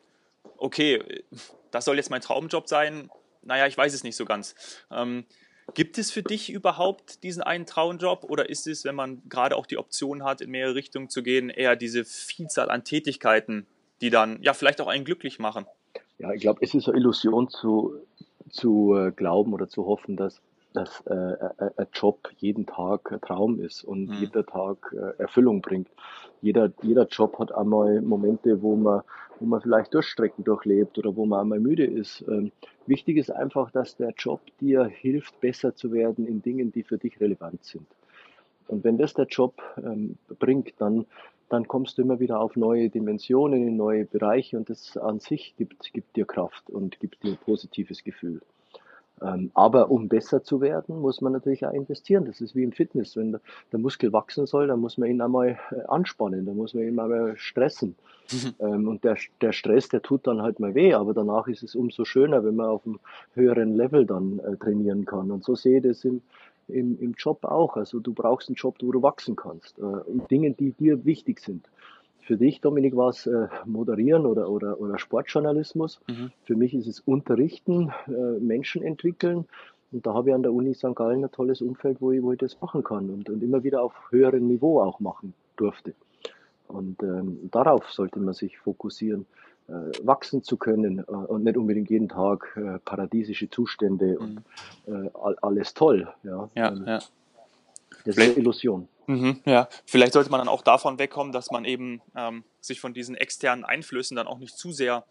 okay, 0.56 1.23
das 1.70 1.85
soll 1.85 1.99
jetzt 1.99 2.11
mein 2.11 2.20
Traumjob 2.20 2.67
sein. 2.69 3.09
Naja, 3.43 3.69
ich 3.69 3.79
weiß 3.79 3.94
es 3.94 4.03
nicht 4.03 4.17
so 4.17 4.25
ganz. 4.25 4.56
Ähm, 4.91 5.25
Gibt 5.75 5.99
es 5.99 6.11
für 6.11 6.25
dich 6.25 6.50
überhaupt 6.50 7.23
diesen 7.23 7.44
einen 7.44 7.64
Traumjob 7.64 8.25
oder 8.25 8.50
ist 8.50 8.67
es, 8.67 8.85
wenn 8.85 8.97
man 8.97 9.23
gerade 9.29 9.55
auch 9.55 9.67
die 9.67 9.79
Option 9.79 10.25
hat, 10.25 10.41
in 10.41 10.50
mehrere 10.50 10.75
Richtungen 10.75 11.09
zu 11.09 11.23
gehen, 11.23 11.49
eher 11.49 11.76
diese 11.76 12.05
Vielzahl 12.05 12.73
an 12.73 12.82
Tätigkeiten, 12.82 13.69
die 14.00 14.11
dann 14.11 14.43
ja 14.43 14.53
vielleicht 14.53 14.81
auch 14.81 14.88
einen 14.88 15.05
glücklich 15.05 15.38
machen? 15.38 15.64
Ja, 16.22 16.32
ich 16.32 16.40
glaube, 16.40 16.60
es 16.62 16.72
ist 16.72 16.88
eine 16.88 16.98
Illusion 16.98 17.48
zu, 17.48 17.96
zu 18.48 18.94
äh, 18.94 19.10
glauben 19.10 19.52
oder 19.52 19.69
zu 19.69 19.86
hoffen, 19.86 20.16
dass, 20.16 20.40
dass 20.72 21.00
äh, 21.06 21.14
äh, 21.14 21.70
ein 21.76 21.86
Job 21.92 22.30
jeden 22.38 22.64
Tag 22.64 23.10
ein 23.10 23.20
Traum 23.20 23.60
ist 23.60 23.82
und 23.82 24.06
mhm. 24.06 24.14
jeder 24.14 24.46
Tag 24.46 24.94
äh, 24.94 25.20
Erfüllung 25.20 25.60
bringt. 25.62 25.88
Jeder, 26.40 26.72
jeder 26.82 27.08
Job 27.08 27.40
hat 27.40 27.52
einmal 27.52 28.00
Momente, 28.02 28.62
wo 28.62 28.76
man, 28.76 29.02
wo 29.40 29.46
man 29.46 29.60
vielleicht 29.60 29.92
Durchstrecken 29.94 30.44
durchlebt 30.44 30.96
oder 30.96 31.16
wo 31.16 31.26
man 31.26 31.40
einmal 31.40 31.58
müde 31.58 31.84
ist. 31.84 32.25
Ähm, 32.28 32.52
wichtig 32.86 33.16
ist 33.16 33.32
einfach, 33.32 33.72
dass 33.72 33.96
der 33.96 34.12
Job 34.16 34.40
dir 34.60 34.84
hilft, 34.84 35.40
besser 35.40 35.75
zu 35.75 35.90
werden 35.90 36.28
in 36.28 36.40
Dingen, 36.40 36.70
die 36.70 36.84
für 36.84 36.98
dich 36.98 37.20
relevant 37.20 37.64
sind. 37.64 37.86
Und 38.68 38.84
wenn 38.84 38.96
das 38.96 39.14
der 39.14 39.26
Job 39.26 39.60
ähm, 39.76 40.18
bringt, 40.38 40.75
dann 40.78 41.04
dann 41.52 41.69
kommst 41.69 41.99
du 41.99 42.02
immer 42.02 42.19
wieder 42.19 42.40
auf 42.40 42.56
neue 42.56 42.88
Dimensionen, 42.88 43.69
in 43.69 43.76
neue 43.76 44.06
Bereiche 44.06 44.56
und 44.56 44.70
das 44.70 44.96
an 44.96 45.20
sich 45.20 45.54
gibt, 45.58 45.93
gibt 45.93 46.16
dir 46.16 46.25
Kraft 46.25 46.70
und 46.70 46.99
gibt 46.99 47.22
dir 47.22 47.32
ein 47.32 47.37
positives 47.37 48.02
Gefühl. 48.04 48.40
Ähm, 49.20 49.50
aber 49.52 49.90
um 49.90 50.08
besser 50.08 50.43
zu 50.43 50.62
werden, 50.62 50.99
muss 51.00 51.20
man 51.20 51.32
natürlich 51.32 51.66
auch 51.66 51.72
investieren. 51.72 52.25
Das 52.25 52.40
ist 52.40 52.56
wie 52.56 52.62
im 52.62 52.72
Fitness. 52.72 53.16
Wenn 53.16 53.38
der, 53.70 53.78
Muskel 53.78 54.12
wachsen 54.14 54.46
soll, 54.46 54.66
dann 54.66 54.81
muss 54.81 54.96
man 54.96 55.10
ihn 55.10 55.20
einmal 55.20 55.58
äh, 55.70 55.82
anspannen, 55.88 56.46
dann 56.46 56.56
muss 56.56 56.72
man 56.72 56.84
ihn 56.84 56.99
einmal 56.99 57.37
stressen. 57.37 57.96
Mhm. 58.32 58.54
Ähm, 58.58 58.88
und 58.88 59.04
der, 59.04 59.16
der 59.43 59.52
Stress, 59.52 59.90
der 59.90 60.00
tut 60.00 60.26
dann 60.26 60.40
halt 60.40 60.58
mal 60.58 60.75
weh, 60.75 60.94
aber 60.94 61.12
danach 61.12 61.46
ist 61.49 61.62
es 61.62 61.75
umso 61.75 62.06
schöner, 62.06 62.43
wenn 62.44 62.56
man 62.56 62.66
auf 62.66 62.87
einem 62.87 62.99
höheren 63.34 63.76
Level 63.76 64.06
dann 64.06 64.38
äh, 64.38 64.56
trainieren 64.56 65.04
kann. 65.04 65.31
Und 65.31 65.44
so 65.44 65.54
sehe 65.54 65.78
ich 65.78 65.84
das 65.84 66.04
im, 66.04 66.22
im, 66.69 66.99
im 66.99 67.14
Job 67.14 67.44
auch. 67.44 67.76
Also 67.76 68.00
du 68.00 68.12
brauchst 68.12 68.49
einen 68.49 68.56
Job, 68.56 68.76
wo 68.82 68.93
du 68.93 69.03
wachsen 69.03 69.37
kannst, 69.37 69.79
äh, 69.79 70.11
in 70.11 70.26
Dingen, 70.29 70.56
die 70.56 70.73
dir 70.73 71.05
wichtig 71.05 71.41
sind. 71.41 71.69
Für 72.20 72.37
dich, 72.37 72.61
Dominik, 72.61 72.97
war 72.97 73.09
es 73.09 73.26
äh, 73.26 73.49
Moderieren 73.64 74.26
oder, 74.26 74.49
oder, 74.49 74.81
oder 74.81 74.99
Sportjournalismus. 74.99 76.00
Mhm. 76.09 76.31
Für 76.44 76.55
mich 76.55 76.73
ist 76.73 76.87
es 76.87 77.00
Unterrichten, 77.00 77.93
äh, 78.06 78.38
Menschen 78.38 78.82
entwickeln. 78.82 79.47
Und 79.91 80.06
da 80.06 80.14
habe 80.14 80.31
ich 80.31 80.35
an 80.35 80.43
der 80.43 80.53
Uni 80.53 80.73
St. 80.75 80.94
Gallen 80.94 81.25
ein 81.25 81.32
tolles 81.32 81.61
Umfeld, 81.61 82.00
wo 82.00 82.12
ich, 82.12 82.23
wo 82.23 82.32
ich 82.32 82.38
das 82.38 82.61
machen 82.61 82.85
kann 82.85 83.11
und, 83.11 83.29
und 83.29 83.43
immer 83.43 83.62
wieder 83.64 83.82
auf 83.82 83.93
höherem 84.11 84.47
Niveau 84.47 84.81
auch 84.81 85.00
machen 85.00 85.35
durfte. 85.56 85.94
Und 86.69 87.03
ähm, 87.03 87.50
darauf 87.50 87.91
sollte 87.91 88.19
man 88.20 88.35
sich 88.35 88.59
fokussieren. 88.59 89.26
Äh, 89.69 90.05
wachsen 90.05 90.43
zu 90.43 90.56
können 90.56 90.99
äh, 90.99 91.03
und 91.12 91.44
nicht 91.44 91.56
unbedingt 91.56 91.88
jeden 91.88 92.09
Tag 92.09 92.56
äh, 92.56 92.81
paradiesische 92.81 93.49
Zustände 93.49 94.19
und 94.19 94.43
mhm. 94.87 95.11
alles 95.41 95.73
toll. 95.73 96.12
Ja, 96.25 96.50
ja, 96.56 96.73
ähm, 96.73 96.85
ja. 96.85 96.99
Das 98.05 98.17
ist 98.17 98.19
eine 98.19 98.32
Illusion. 98.32 98.88
Mhm, 99.06 99.41
ja, 99.44 99.69
vielleicht 99.85 100.14
sollte 100.14 100.31
man 100.31 100.38
dann 100.38 100.49
auch 100.49 100.62
davon 100.62 100.99
wegkommen, 100.99 101.32
dass 101.32 101.50
man 101.53 101.64
eben 101.64 102.03
ähm, 102.17 102.43
sich 102.61 102.81
von 102.81 102.93
diesen 102.93 103.14
externen 103.14 103.64
Einflüssen 103.64 104.17
dann 104.17 104.26
auch 104.26 104.38
nicht 104.38 104.59
zu 104.59 104.73
sehr 104.73 105.05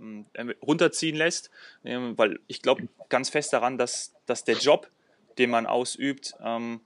ähm, 0.00 0.24
runterziehen 0.62 1.16
lässt, 1.16 1.50
ähm, 1.84 2.16
weil 2.16 2.40
ich 2.46 2.62
glaube 2.62 2.88
ganz 3.10 3.28
fest 3.28 3.52
daran, 3.52 3.76
dass, 3.76 4.14
dass 4.24 4.44
der 4.44 4.56
Job, 4.56 4.90
den 5.36 5.50
man 5.50 5.66
ausübt, 5.66 6.34
ähm, 6.42 6.80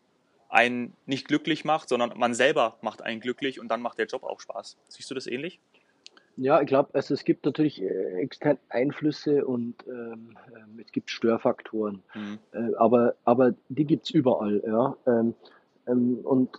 einen 0.48 0.96
nicht 1.06 1.28
glücklich 1.28 1.64
macht, 1.64 1.88
sondern 1.88 2.18
man 2.18 2.34
selber 2.34 2.78
macht 2.82 3.00
einen 3.00 3.20
glücklich 3.20 3.60
und 3.60 3.68
dann 3.68 3.80
macht 3.80 3.98
der 3.98 4.06
Job 4.06 4.24
auch 4.24 4.40
Spaß. 4.40 4.76
Siehst 4.88 5.10
du 5.10 5.14
das 5.14 5.26
ähnlich? 5.26 5.60
Ja, 6.36 6.60
ich 6.60 6.66
glaube, 6.66 6.90
also 6.94 7.14
es 7.14 7.24
gibt 7.24 7.44
natürlich 7.44 7.82
äh, 7.82 8.14
externe 8.16 8.58
Einflüsse 8.70 9.44
und 9.44 9.74
ähm, 9.86 10.36
ähm, 10.54 10.80
es 10.84 10.90
gibt 10.92 11.10
Störfaktoren, 11.10 12.02
mhm. 12.14 12.38
äh, 12.52 12.74
aber, 12.76 13.14
aber 13.24 13.54
die 13.68 13.84
gibt's 13.84 14.10
überall. 14.10 14.62
Ja? 14.66 14.96
Ähm, 15.06 15.34
ähm, 15.86 16.20
und 16.24 16.58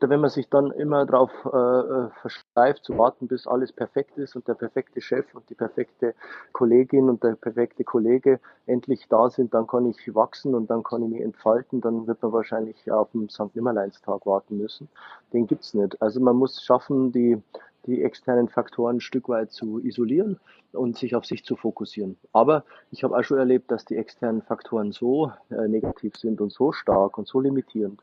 wenn 0.00 0.20
man 0.20 0.30
sich 0.30 0.48
dann 0.48 0.70
immer 0.70 1.06
darauf 1.06 1.30
äh, 1.44 1.48
äh, 1.48 2.10
versteift, 2.20 2.84
zu 2.84 2.96
warten, 2.98 3.26
bis 3.26 3.46
alles 3.46 3.72
perfekt 3.72 4.16
ist 4.18 4.36
und 4.36 4.46
der 4.46 4.54
perfekte 4.54 5.00
Chef 5.00 5.26
und 5.34 5.48
die 5.50 5.54
perfekte 5.54 6.14
Kollegin 6.52 7.08
und 7.08 7.24
der 7.24 7.34
perfekte 7.34 7.82
Kollege 7.84 8.38
endlich 8.66 9.08
da 9.08 9.28
sind, 9.30 9.54
dann 9.54 9.66
kann 9.66 9.86
ich 9.86 10.14
wachsen 10.14 10.54
und 10.54 10.70
dann 10.70 10.82
kann 10.82 11.02
ich 11.02 11.08
mich 11.08 11.22
entfalten, 11.22 11.80
dann 11.80 12.06
wird 12.06 12.22
man 12.22 12.32
wahrscheinlich 12.32 12.90
auf 12.90 13.10
den 13.10 13.28
St. 13.28 13.54
Nimmerleinstag 13.54 14.24
warten 14.24 14.58
müssen. 14.58 14.88
Den 15.32 15.46
gibt's 15.46 15.74
nicht. 15.74 16.00
Also 16.00 16.20
man 16.20 16.36
muss 16.36 16.62
schaffen, 16.62 17.10
die 17.10 17.42
die 17.88 18.02
externen 18.02 18.48
Faktoren 18.48 18.96
ein 18.96 19.00
Stück 19.00 19.28
weit 19.28 19.50
zu 19.50 19.78
isolieren 19.78 20.38
und 20.72 20.96
sich 20.96 21.16
auf 21.16 21.24
sich 21.24 21.44
zu 21.44 21.56
fokussieren. 21.56 22.16
Aber 22.32 22.64
ich 22.90 23.02
habe 23.02 23.16
auch 23.16 23.22
schon 23.24 23.38
erlebt, 23.38 23.70
dass 23.70 23.84
die 23.84 23.96
externen 23.96 24.42
Faktoren 24.42 24.92
so 24.92 25.32
äh, 25.50 25.66
negativ 25.66 26.16
sind 26.16 26.40
und 26.40 26.52
so 26.52 26.72
stark 26.72 27.18
und 27.18 27.26
so 27.26 27.40
limitierend, 27.40 28.02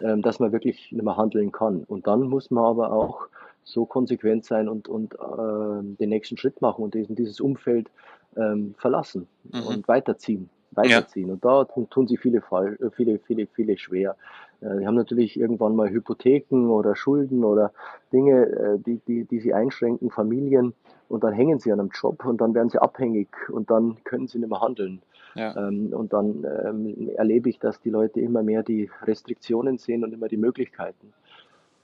äh, 0.00 0.18
dass 0.18 0.40
man 0.40 0.52
wirklich 0.52 0.90
nicht 0.92 1.04
mehr 1.04 1.16
handeln 1.16 1.52
kann. 1.52 1.84
Und 1.84 2.06
dann 2.06 2.22
muss 2.22 2.50
man 2.50 2.64
aber 2.64 2.92
auch 2.92 3.28
so 3.64 3.86
konsequent 3.86 4.44
sein 4.44 4.68
und, 4.68 4.88
und 4.88 5.14
äh, 5.14 5.96
den 5.98 6.08
nächsten 6.08 6.36
Schritt 6.36 6.60
machen 6.60 6.82
und 6.82 6.94
diesen, 6.94 7.14
dieses 7.14 7.40
Umfeld 7.40 7.90
ähm, 8.36 8.74
verlassen 8.76 9.28
mhm. 9.44 9.62
und 9.62 9.88
weiterziehen 9.88 10.50
weiterziehen. 10.72 11.28
Ja. 11.28 11.34
Und 11.34 11.44
da 11.44 11.64
tun, 11.64 11.88
tun 11.90 12.08
sich 12.08 12.20
viele, 12.20 12.38
äh, 12.38 12.90
viele, 12.90 13.18
viele, 13.18 13.46
viele 13.46 13.78
schwer. 13.78 14.16
Äh, 14.60 14.78
die 14.78 14.86
haben 14.86 14.94
natürlich 14.94 15.38
irgendwann 15.38 15.76
mal 15.76 15.90
Hypotheken 15.90 16.68
oder 16.70 16.96
Schulden 16.96 17.44
oder 17.44 17.72
Dinge, 18.12 18.46
äh, 18.46 18.78
die, 18.78 19.00
die, 19.06 19.24
die 19.24 19.40
sie 19.40 19.54
einschränken, 19.54 20.10
Familien, 20.10 20.74
und 21.12 21.24
dann 21.24 21.34
hängen 21.34 21.58
sie 21.58 21.70
an 21.70 21.78
einem 21.78 21.90
Job 21.90 22.24
und 22.24 22.40
dann 22.40 22.54
werden 22.54 22.70
sie 22.70 22.80
abhängig 22.80 23.28
und 23.50 23.70
dann 23.70 23.98
können 24.04 24.28
sie 24.28 24.38
nicht 24.38 24.48
mehr 24.48 24.62
handeln. 24.62 25.02
Ja. 25.34 25.54
Ähm, 25.56 25.92
und 25.92 26.12
dann 26.14 26.46
ähm, 26.64 27.10
erlebe 27.16 27.50
ich, 27.50 27.58
dass 27.58 27.80
die 27.80 27.90
Leute 27.90 28.20
immer 28.20 28.42
mehr 28.42 28.62
die 28.62 28.90
Restriktionen 29.02 29.76
sehen 29.76 30.04
und 30.04 30.12
immer 30.14 30.28
die 30.28 30.38
Möglichkeiten. 30.38 31.12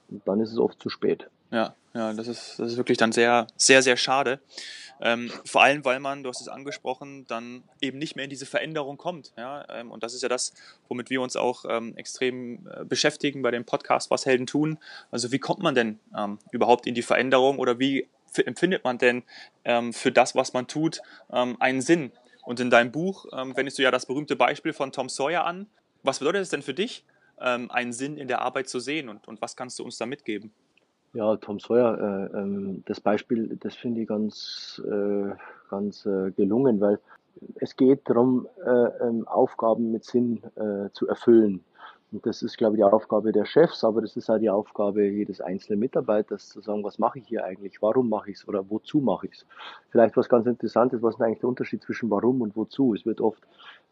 Und 0.09 0.27
dann 0.27 0.39
ist 0.39 0.51
es 0.51 0.57
oft 0.57 0.81
zu 0.81 0.89
spät. 0.89 1.27
Ja, 1.51 1.75
ja, 1.93 2.13
das 2.13 2.27
ist, 2.27 2.59
das 2.59 2.71
ist 2.71 2.77
wirklich 2.77 2.97
dann 2.97 3.11
sehr, 3.11 3.47
sehr, 3.57 3.81
sehr 3.81 3.97
schade. 3.97 4.39
Ähm, 5.01 5.31
vor 5.45 5.63
allem, 5.63 5.85
weil 5.85 5.99
man, 5.99 6.23
du 6.23 6.29
hast 6.29 6.41
es 6.41 6.49
angesprochen, 6.49 7.25
dann 7.27 7.63
eben 7.81 7.97
nicht 7.97 8.15
mehr 8.15 8.25
in 8.25 8.29
diese 8.29 8.45
Veränderung 8.45 8.97
kommt. 8.97 9.31
Ja? 9.37 9.65
Ähm, 9.69 9.91
und 9.91 10.03
das 10.03 10.13
ist 10.13 10.23
ja 10.23 10.29
das, 10.29 10.53
womit 10.87 11.09
wir 11.09 11.21
uns 11.21 11.35
auch 11.35 11.65
ähm, 11.69 11.95
extrem 11.95 12.67
äh, 12.67 12.83
beschäftigen 12.83 13.41
bei 13.41 13.51
dem 13.51 13.65
Podcast, 13.65 14.11
was 14.11 14.25
Helden 14.25 14.45
tun. 14.45 14.77
Also 15.09 15.31
wie 15.31 15.39
kommt 15.39 15.61
man 15.61 15.73
denn 15.73 15.99
ähm, 16.17 16.37
überhaupt 16.51 16.85
in 16.85 16.95
die 16.95 17.01
Veränderung 17.01 17.59
oder 17.59 17.79
wie 17.79 18.07
empfindet 18.45 18.83
man 18.83 18.97
denn 18.97 19.23
ähm, 19.63 19.93
für 19.93 20.11
das, 20.11 20.35
was 20.35 20.53
man 20.53 20.67
tut, 20.67 21.01
ähm, 21.31 21.55
einen 21.59 21.81
Sinn? 21.81 22.11
Und 22.43 22.59
in 22.59 22.69
deinem 22.69 22.91
Buch 22.91 23.25
wendest 23.31 23.77
du 23.77 23.83
ja 23.83 23.91
das 23.91 24.07
berühmte 24.07 24.35
Beispiel 24.35 24.73
von 24.73 24.91
Tom 24.91 25.07
Sawyer 25.07 25.45
an. 25.45 25.67
Was 26.01 26.17
bedeutet 26.17 26.41
es 26.41 26.49
denn 26.49 26.63
für 26.63 26.73
dich, 26.73 27.03
einen 27.39 27.93
Sinn 27.93 28.17
in 28.17 28.27
der 28.27 28.41
Arbeit 28.41 28.67
zu 28.67 28.79
sehen 28.79 29.09
und, 29.09 29.27
und 29.27 29.41
was 29.41 29.55
kannst 29.55 29.79
du 29.79 29.83
uns 29.83 29.97
da 29.97 30.05
mitgeben? 30.05 30.51
Ja, 31.13 31.35
Tom 31.37 31.59
Sawyer, 31.59 32.29
äh, 32.33 32.37
ähm, 32.37 32.83
das 32.85 33.01
Beispiel, 33.01 33.57
das 33.59 33.75
finde 33.75 34.01
ich 34.01 34.07
ganz, 34.07 34.81
äh, 34.85 35.31
ganz 35.69 36.05
äh, 36.05 36.31
gelungen, 36.31 36.79
weil 36.81 36.99
es 37.55 37.75
geht 37.75 38.07
darum, 38.07 38.47
äh, 38.63 39.07
ähm, 39.07 39.27
Aufgaben 39.27 39.91
mit 39.91 40.05
Sinn 40.05 40.43
äh, 40.55 40.91
zu 40.93 41.07
erfüllen. 41.07 41.63
Und 42.11 42.25
das 42.25 42.41
ist, 42.41 42.57
glaube 42.57 42.75
ich, 42.75 42.79
die 42.79 42.83
Aufgabe 42.83 43.31
der 43.31 43.45
Chefs, 43.45 43.83
aber 43.83 44.01
das 44.01 44.15
ist 44.15 44.29
auch 44.29 44.39
die 44.39 44.49
Aufgabe 44.49 45.05
jedes 45.05 45.41
einzelnen 45.41 45.79
Mitarbeiters, 45.79 46.49
zu 46.49 46.61
sagen, 46.61 46.83
was 46.83 46.97
mache 46.97 47.19
ich 47.19 47.27
hier 47.27 47.45
eigentlich, 47.45 47.81
warum 47.81 48.09
mache 48.09 48.31
ich 48.31 48.37
es 48.37 48.47
oder 48.47 48.67
wozu 48.69 48.99
mache 48.99 49.27
ich 49.27 49.33
es. 49.33 49.45
Vielleicht 49.89 50.17
was 50.17 50.27
ganz 50.27 50.47
Interessantes, 50.47 51.03
was 51.03 51.15
ist 51.15 51.21
eigentlich 51.21 51.39
der 51.39 51.49
Unterschied 51.49 51.83
zwischen 51.83 52.09
warum 52.09 52.41
und 52.41 52.55
wozu? 52.55 52.95
Es 52.95 53.05
wird 53.05 53.21
oft 53.21 53.43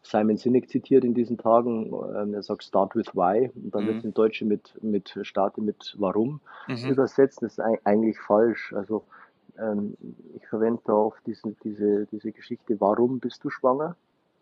Simon 0.02 0.36
Sinek 0.36 0.68
zitiert 0.68 1.04
in 1.04 1.14
diesen 1.14 1.38
Tagen, 1.38 1.92
ähm, 2.16 2.34
er 2.34 2.42
sagt 2.42 2.64
Start 2.64 2.96
with 2.96 3.14
Why 3.14 3.50
und 3.54 3.74
dann 3.74 3.84
mhm. 3.84 3.86
wird 3.88 3.98
es 3.98 4.04
im 4.04 4.14
Deutschen 4.14 4.48
mit, 4.48 4.72
mit 4.82 5.18
Starte 5.22 5.60
mit 5.60 5.94
Warum 5.98 6.40
mhm. 6.66 6.90
übersetzt. 6.90 7.42
Das 7.42 7.58
ist 7.58 7.60
eigentlich 7.84 8.18
falsch. 8.18 8.72
Also 8.72 9.04
ähm, 9.58 9.96
ich 10.34 10.46
verwende 10.48 10.80
da 10.84 10.92
oft 10.92 11.24
diese, 11.26 11.54
diese, 11.62 12.06
diese 12.06 12.32
Geschichte, 12.32 12.80
warum 12.80 13.20
bist 13.20 13.44
du 13.44 13.50
schwanger? 13.50 13.96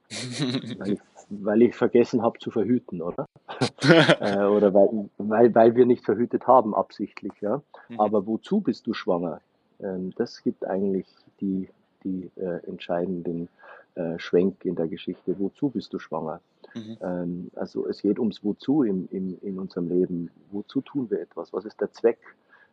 weil, 0.79 0.93
ich, 0.93 1.01
weil 1.31 1.63
ich 1.63 1.75
vergessen 1.75 2.23
habe 2.23 2.39
zu 2.39 2.51
verhüten, 2.51 3.03
oder? 3.03 3.27
äh, 4.21 4.45
oder 4.45 4.75
weil, 4.75 5.09
weil, 5.19 5.55
weil 5.55 5.75
wir 5.75 5.87
nicht 5.87 6.05
verhütet 6.05 6.47
haben, 6.47 6.75
absichtlich. 6.75 7.33
Ja? 7.41 7.63
Mhm. 7.89 8.01
Aber 8.01 8.27
wozu 8.27 8.61
bist 8.61 8.87
du 8.87 8.95
schwanger? 8.95 9.41
Ähm, 9.81 10.13
das 10.17 10.43
gibt 10.43 10.65
eigentlich 10.65 11.07
die, 11.41 11.69
die 12.05 12.31
äh, 12.37 12.67
entscheidenden 12.67 13.49
äh, 13.95 14.19
Schwenk 14.19 14.65
in 14.65 14.75
der 14.75 14.89
Geschichte. 14.89 15.39
Wozu 15.39 15.71
bist 15.71 15.93
du 15.93 15.99
schwanger? 15.99 16.41
Mhm. 16.75 16.97
Ähm, 17.01 17.51
also 17.55 17.87
es 17.87 18.03
geht 18.03 18.19
ums 18.19 18.45
Wozu 18.45 18.83
im, 18.83 19.09
im, 19.11 19.39
in 19.43 19.59
unserem 19.59 19.89
Leben. 19.89 20.31
Wozu 20.51 20.81
tun 20.81 21.11
wir 21.11 21.21
etwas? 21.21 21.53
Was 21.53 21.65
ist 21.65 21.81
der 21.81 21.93
Zweck? 21.93 22.19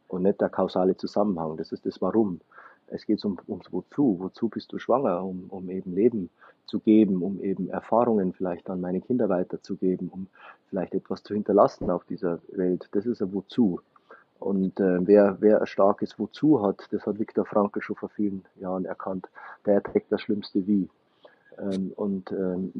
Und 0.09 0.23
nicht 0.23 0.41
der 0.41 0.49
kausale 0.49 0.95
Zusammenhang. 0.95 1.57
Das 1.57 1.71
ist 1.71 1.85
das 1.85 2.01
Warum. 2.01 2.39
Es 2.87 3.05
geht 3.05 3.23
um, 3.25 3.39
ums 3.47 3.71
Wozu. 3.71 4.17
Wozu 4.19 4.49
bist 4.49 4.71
du 4.71 4.77
schwanger? 4.77 5.23
Um, 5.23 5.45
um 5.49 5.69
eben 5.69 5.95
Leben 5.95 6.29
zu 6.65 6.79
geben, 6.79 7.21
um 7.21 7.41
eben 7.41 7.69
Erfahrungen 7.69 8.33
vielleicht 8.33 8.69
an 8.69 8.81
meine 8.81 9.01
Kinder 9.01 9.29
weiterzugeben, 9.29 10.09
um 10.09 10.27
vielleicht 10.69 10.93
etwas 10.93 11.23
zu 11.23 11.33
hinterlassen 11.33 11.89
auf 11.89 12.03
dieser 12.05 12.39
Welt. 12.49 12.87
Das 12.91 13.05
ist 13.05 13.21
ein 13.21 13.33
Wozu. 13.33 13.79
Und 14.39 14.79
äh, 14.79 15.07
wer, 15.07 15.37
wer 15.39 15.61
ein 15.61 15.67
starkes 15.67 16.19
Wozu 16.19 16.61
hat, 16.61 16.87
das 16.91 17.05
hat 17.05 17.19
Viktor 17.19 17.45
Frankl 17.45 17.81
schon 17.81 17.95
vor 17.95 18.09
vielen 18.09 18.43
Jahren 18.59 18.85
erkannt, 18.85 19.29
der 19.65 19.81
trägt 19.81 20.11
das 20.11 20.21
schlimmste 20.21 20.67
Wie. 20.67 20.89
Ähm, 21.57 21.93
und 21.95 22.31
ähm, 22.31 22.71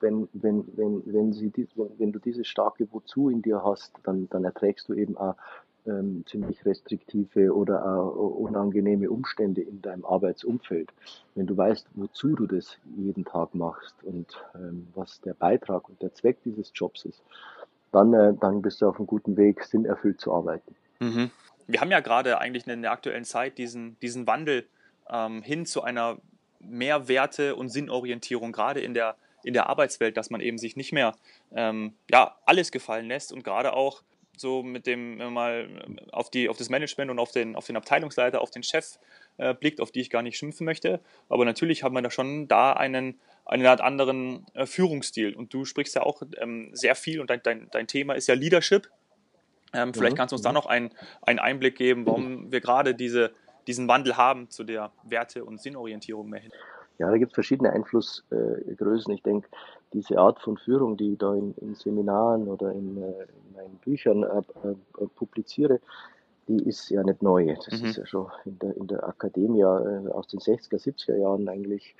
wenn, 0.00 0.28
wenn, 0.32 0.64
wenn, 0.76 1.02
wenn, 1.04 1.32
sie 1.32 1.50
dies, 1.50 1.68
wenn 1.98 2.12
du 2.12 2.18
dieses 2.18 2.46
starke 2.46 2.86
Wozu 2.92 3.28
in 3.28 3.42
dir 3.42 3.62
hast, 3.62 3.92
dann, 4.04 4.28
dann 4.30 4.44
erträgst 4.44 4.88
du 4.88 4.94
eben 4.94 5.16
auch 5.16 5.34
ähm, 5.86 6.24
ziemlich 6.26 6.64
restriktive 6.64 7.54
oder 7.54 7.84
auch 7.84 8.14
unangenehme 8.14 9.10
Umstände 9.10 9.60
in 9.60 9.82
deinem 9.82 10.04
Arbeitsumfeld. 10.04 10.92
Wenn 11.34 11.46
du 11.46 11.56
weißt, 11.56 11.86
wozu 11.94 12.34
du 12.34 12.46
das 12.46 12.78
jeden 12.96 13.24
Tag 13.24 13.54
machst 13.54 13.94
und 14.02 14.26
ähm, 14.54 14.88
was 14.94 15.20
der 15.20 15.34
Beitrag 15.34 15.88
und 15.88 16.00
der 16.02 16.14
Zweck 16.14 16.38
dieses 16.44 16.70
Jobs 16.74 17.04
ist, 17.04 17.22
dann, 17.92 18.12
äh, 18.12 18.34
dann 18.40 18.62
bist 18.62 18.82
du 18.82 18.88
auf 18.88 18.96
einem 18.96 19.06
guten 19.06 19.36
Weg, 19.36 19.64
sinnerfüllt 19.64 20.20
zu 20.20 20.32
arbeiten. 20.32 20.74
Mhm. 21.00 21.30
Wir 21.66 21.80
haben 21.80 21.90
ja 21.90 22.00
gerade 22.00 22.38
eigentlich 22.38 22.66
in 22.66 22.82
der 22.82 22.92
aktuellen 22.92 23.24
Zeit 23.24 23.58
diesen, 23.58 23.98
diesen 24.00 24.26
Wandel 24.26 24.66
ähm, 25.08 25.42
hin 25.42 25.66
zu 25.66 25.82
einer 25.82 26.18
Mehrwerte- 26.60 27.56
und 27.56 27.68
Sinnorientierung, 27.68 28.52
gerade 28.52 28.80
in 28.80 28.94
der, 28.94 29.16
in 29.42 29.54
der 29.54 29.68
Arbeitswelt, 29.68 30.16
dass 30.16 30.30
man 30.30 30.40
eben 30.40 30.58
sich 30.58 30.76
nicht 30.76 30.92
mehr 30.92 31.14
ähm, 31.54 31.94
ja, 32.10 32.36
alles 32.46 32.72
gefallen 32.72 33.06
lässt 33.06 33.32
und 33.32 33.44
gerade 33.44 33.74
auch 33.74 34.02
so 34.36 34.62
mit 34.62 34.86
dem, 34.86 35.16
mal 35.32 35.68
auf, 36.12 36.30
die, 36.30 36.48
auf 36.48 36.56
das 36.56 36.68
Management 36.68 37.10
und 37.10 37.18
auf 37.18 37.32
den, 37.32 37.56
auf 37.56 37.66
den 37.66 37.76
Abteilungsleiter, 37.76 38.40
auf 38.40 38.50
den 38.50 38.62
Chef 38.62 38.98
äh, 39.38 39.54
blickt, 39.54 39.80
auf 39.80 39.90
die 39.90 40.00
ich 40.00 40.10
gar 40.10 40.22
nicht 40.22 40.36
schimpfen 40.36 40.64
möchte. 40.64 41.00
Aber 41.28 41.44
natürlich 41.44 41.82
hat 41.82 41.92
man 41.92 42.04
da 42.04 42.10
schon 42.10 42.48
da 42.48 42.72
einen, 42.72 43.18
einen 43.44 43.66
Art 43.66 43.80
anderen 43.80 44.46
äh, 44.54 44.66
Führungsstil. 44.66 45.34
Und 45.34 45.52
du 45.52 45.64
sprichst 45.64 45.94
ja 45.94 46.02
auch 46.02 46.22
ähm, 46.40 46.70
sehr 46.72 46.94
viel 46.94 47.20
und 47.20 47.30
dein, 47.30 47.42
dein, 47.42 47.68
dein 47.70 47.86
Thema 47.86 48.14
ist 48.14 48.26
ja 48.26 48.34
Leadership. 48.34 48.88
Ähm, 49.72 49.92
vielleicht 49.92 50.14
mhm. 50.14 50.18
kannst 50.18 50.32
du 50.32 50.36
uns 50.36 50.42
da 50.42 50.52
noch 50.52 50.66
einen, 50.66 50.90
einen 51.22 51.38
Einblick 51.38 51.76
geben, 51.76 52.06
warum 52.06 52.52
wir 52.52 52.60
gerade 52.60 52.94
diese, 52.94 53.32
diesen 53.66 53.88
Wandel 53.88 54.16
haben 54.16 54.50
zu 54.50 54.64
der 54.64 54.92
Werte- 55.02 55.44
und 55.44 55.60
Sinnorientierung 55.60 56.28
mehr 56.28 56.40
hin. 56.40 56.52
Ja, 56.98 57.10
da 57.10 57.18
gibt 57.18 57.32
es 57.32 57.34
verschiedene 57.34 57.72
Einflussgrößen. 57.72 59.12
Ich 59.12 59.22
denke, 59.22 59.48
diese 59.94 60.18
Art 60.18 60.40
von 60.40 60.58
Führung, 60.58 60.96
die 60.96 61.12
ich 61.12 61.18
da 61.18 61.34
in, 61.34 61.54
in 61.54 61.74
Seminaren 61.74 62.48
oder 62.48 62.72
in, 62.72 62.98
äh, 62.98 63.10
in 63.22 63.56
meinen 63.56 63.78
Büchern 63.78 64.24
äh, 64.24 64.68
äh, 64.68 65.06
publiziere, 65.14 65.80
die 66.48 66.62
ist 66.68 66.90
ja 66.90 67.02
nicht 67.02 67.22
neu. 67.22 67.54
Das 67.64 67.80
mhm. 67.80 67.86
ist 67.86 67.96
ja 67.96 68.04
schon 68.04 68.30
in 68.44 68.58
der, 68.58 68.76
in 68.76 68.86
der 68.86 69.08
Akademie 69.08 69.62
äh, 69.62 70.10
aus 70.10 70.26
den 70.26 70.40
60er, 70.40 70.76
70er 70.76 71.16
Jahren 71.16 71.48
eigentlich 71.48 71.94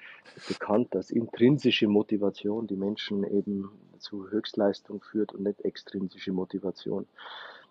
bekannt, 0.48 0.88
dass 0.94 1.10
intrinsische 1.10 1.88
Motivation 1.88 2.66
die 2.66 2.76
Menschen 2.76 3.24
eben 3.24 3.70
zu 3.98 4.28
Höchstleistung 4.30 5.00
führt 5.00 5.32
und 5.32 5.44
nicht 5.44 5.64
extrinsische 5.64 6.32
Motivation. 6.32 7.06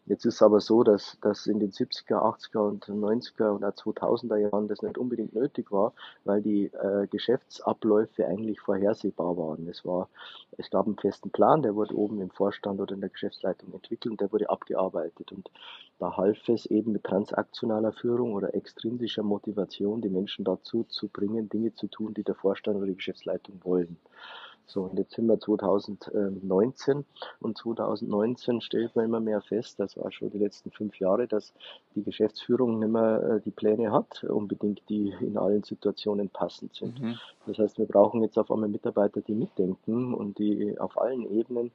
Jetzt 0.06 0.26
ist 0.26 0.36
es 0.36 0.42
aber 0.42 0.60
so, 0.60 0.84
dass, 0.84 1.18
dass 1.22 1.48
in 1.48 1.60
den 1.60 1.72
70er, 1.72 2.16
80er 2.16 2.60
und 2.60 2.86
90er 2.88 3.52
und 3.52 3.64
auch 3.64 3.72
2000er 3.72 4.36
Jahren 4.36 4.68
das 4.68 4.82
nicht 4.82 4.98
unbedingt 4.98 5.34
nötig 5.34 5.72
war, 5.72 5.94
weil 6.26 6.42
die 6.42 6.66
äh, 6.66 7.08
Geschäftsabläufe 7.08 8.28
eigentlich 8.28 8.60
vorhersehbar 8.60 9.38
waren. 9.38 9.66
Es 9.70 9.86
war, 9.86 10.10
es 10.58 10.70
gab 10.70 10.88
einen 10.88 10.98
festen 10.98 11.30
Plan, 11.30 11.62
der 11.62 11.76
wurde 11.76 11.96
oben 11.96 12.20
im 12.20 12.32
Vorstand 12.32 12.82
oder 12.82 12.94
in 12.96 13.00
der 13.00 13.12
Geschäftsleitung 13.12 13.74
entwickelt 13.74 14.12
und 14.12 14.20
der 14.20 14.32
wurde 14.34 14.50
abgearbeitet. 14.50 15.32
Und 15.32 15.50
da 16.00 16.18
half 16.18 16.50
es 16.50 16.66
eben 16.66 16.92
mit 16.92 17.06
transaktionaler 17.06 17.94
Führung 17.94 18.34
oder 18.34 18.54
extrinsischer 18.56 19.24
Motivation, 19.24 20.02
die 20.02 20.10
Menschen 20.10 20.44
dazu 20.44 20.84
zu 20.84 21.08
bringen, 21.08 21.48
Dinge 21.48 21.76
zu 21.76 21.88
tun, 21.88 22.14
die 22.14 22.24
der 22.24 22.36
Vorstand 22.36 22.76
oder 22.76 22.88
die 22.88 22.96
Geschäftsleitung 22.96 23.62
wollen. 23.64 23.98
So, 24.66 24.90
sind 25.10 25.28
wir 25.28 25.40
2019 25.40 27.06
und 27.42 27.58
2019 27.58 28.62
stellt 28.62 28.96
man 28.96 29.06
immer 29.06 29.20
mehr 29.20 29.42
fest, 29.42 29.80
das 29.80 29.98
war 29.98 30.12
schon 30.12 30.32
die 30.32 30.38
letzten 30.38 30.72
fünf 30.72 31.00
Jahre, 31.00 31.28
dass 31.28 31.54
die 31.96 32.04
Geschäftsführung 32.04 32.80
nicht 32.80 32.92
mehr 32.92 33.24
äh, 33.24 33.42
die 33.42 33.52
Pläne 33.52 33.92
hat, 33.92 34.24
unbedingt 34.24 34.82
die 34.90 35.14
in 35.22 35.38
allen 35.38 35.64
Situationen 35.64 36.30
passend 36.30 36.76
sind. 36.76 37.00
Mhm. 37.02 37.20
Das 37.46 37.60
heißt, 37.60 37.78
wir 37.78 37.86
brauchen 37.86 38.24
jetzt 38.24 38.38
auf 38.38 38.52
einmal 38.52 38.70
Mitarbeiter, 38.70 39.22
die 39.22 39.36
mitdenken 39.36 40.14
und 40.14 40.40
die 40.40 40.80
auf 40.80 41.00
allen 41.00 41.30
Ebenen 41.30 41.72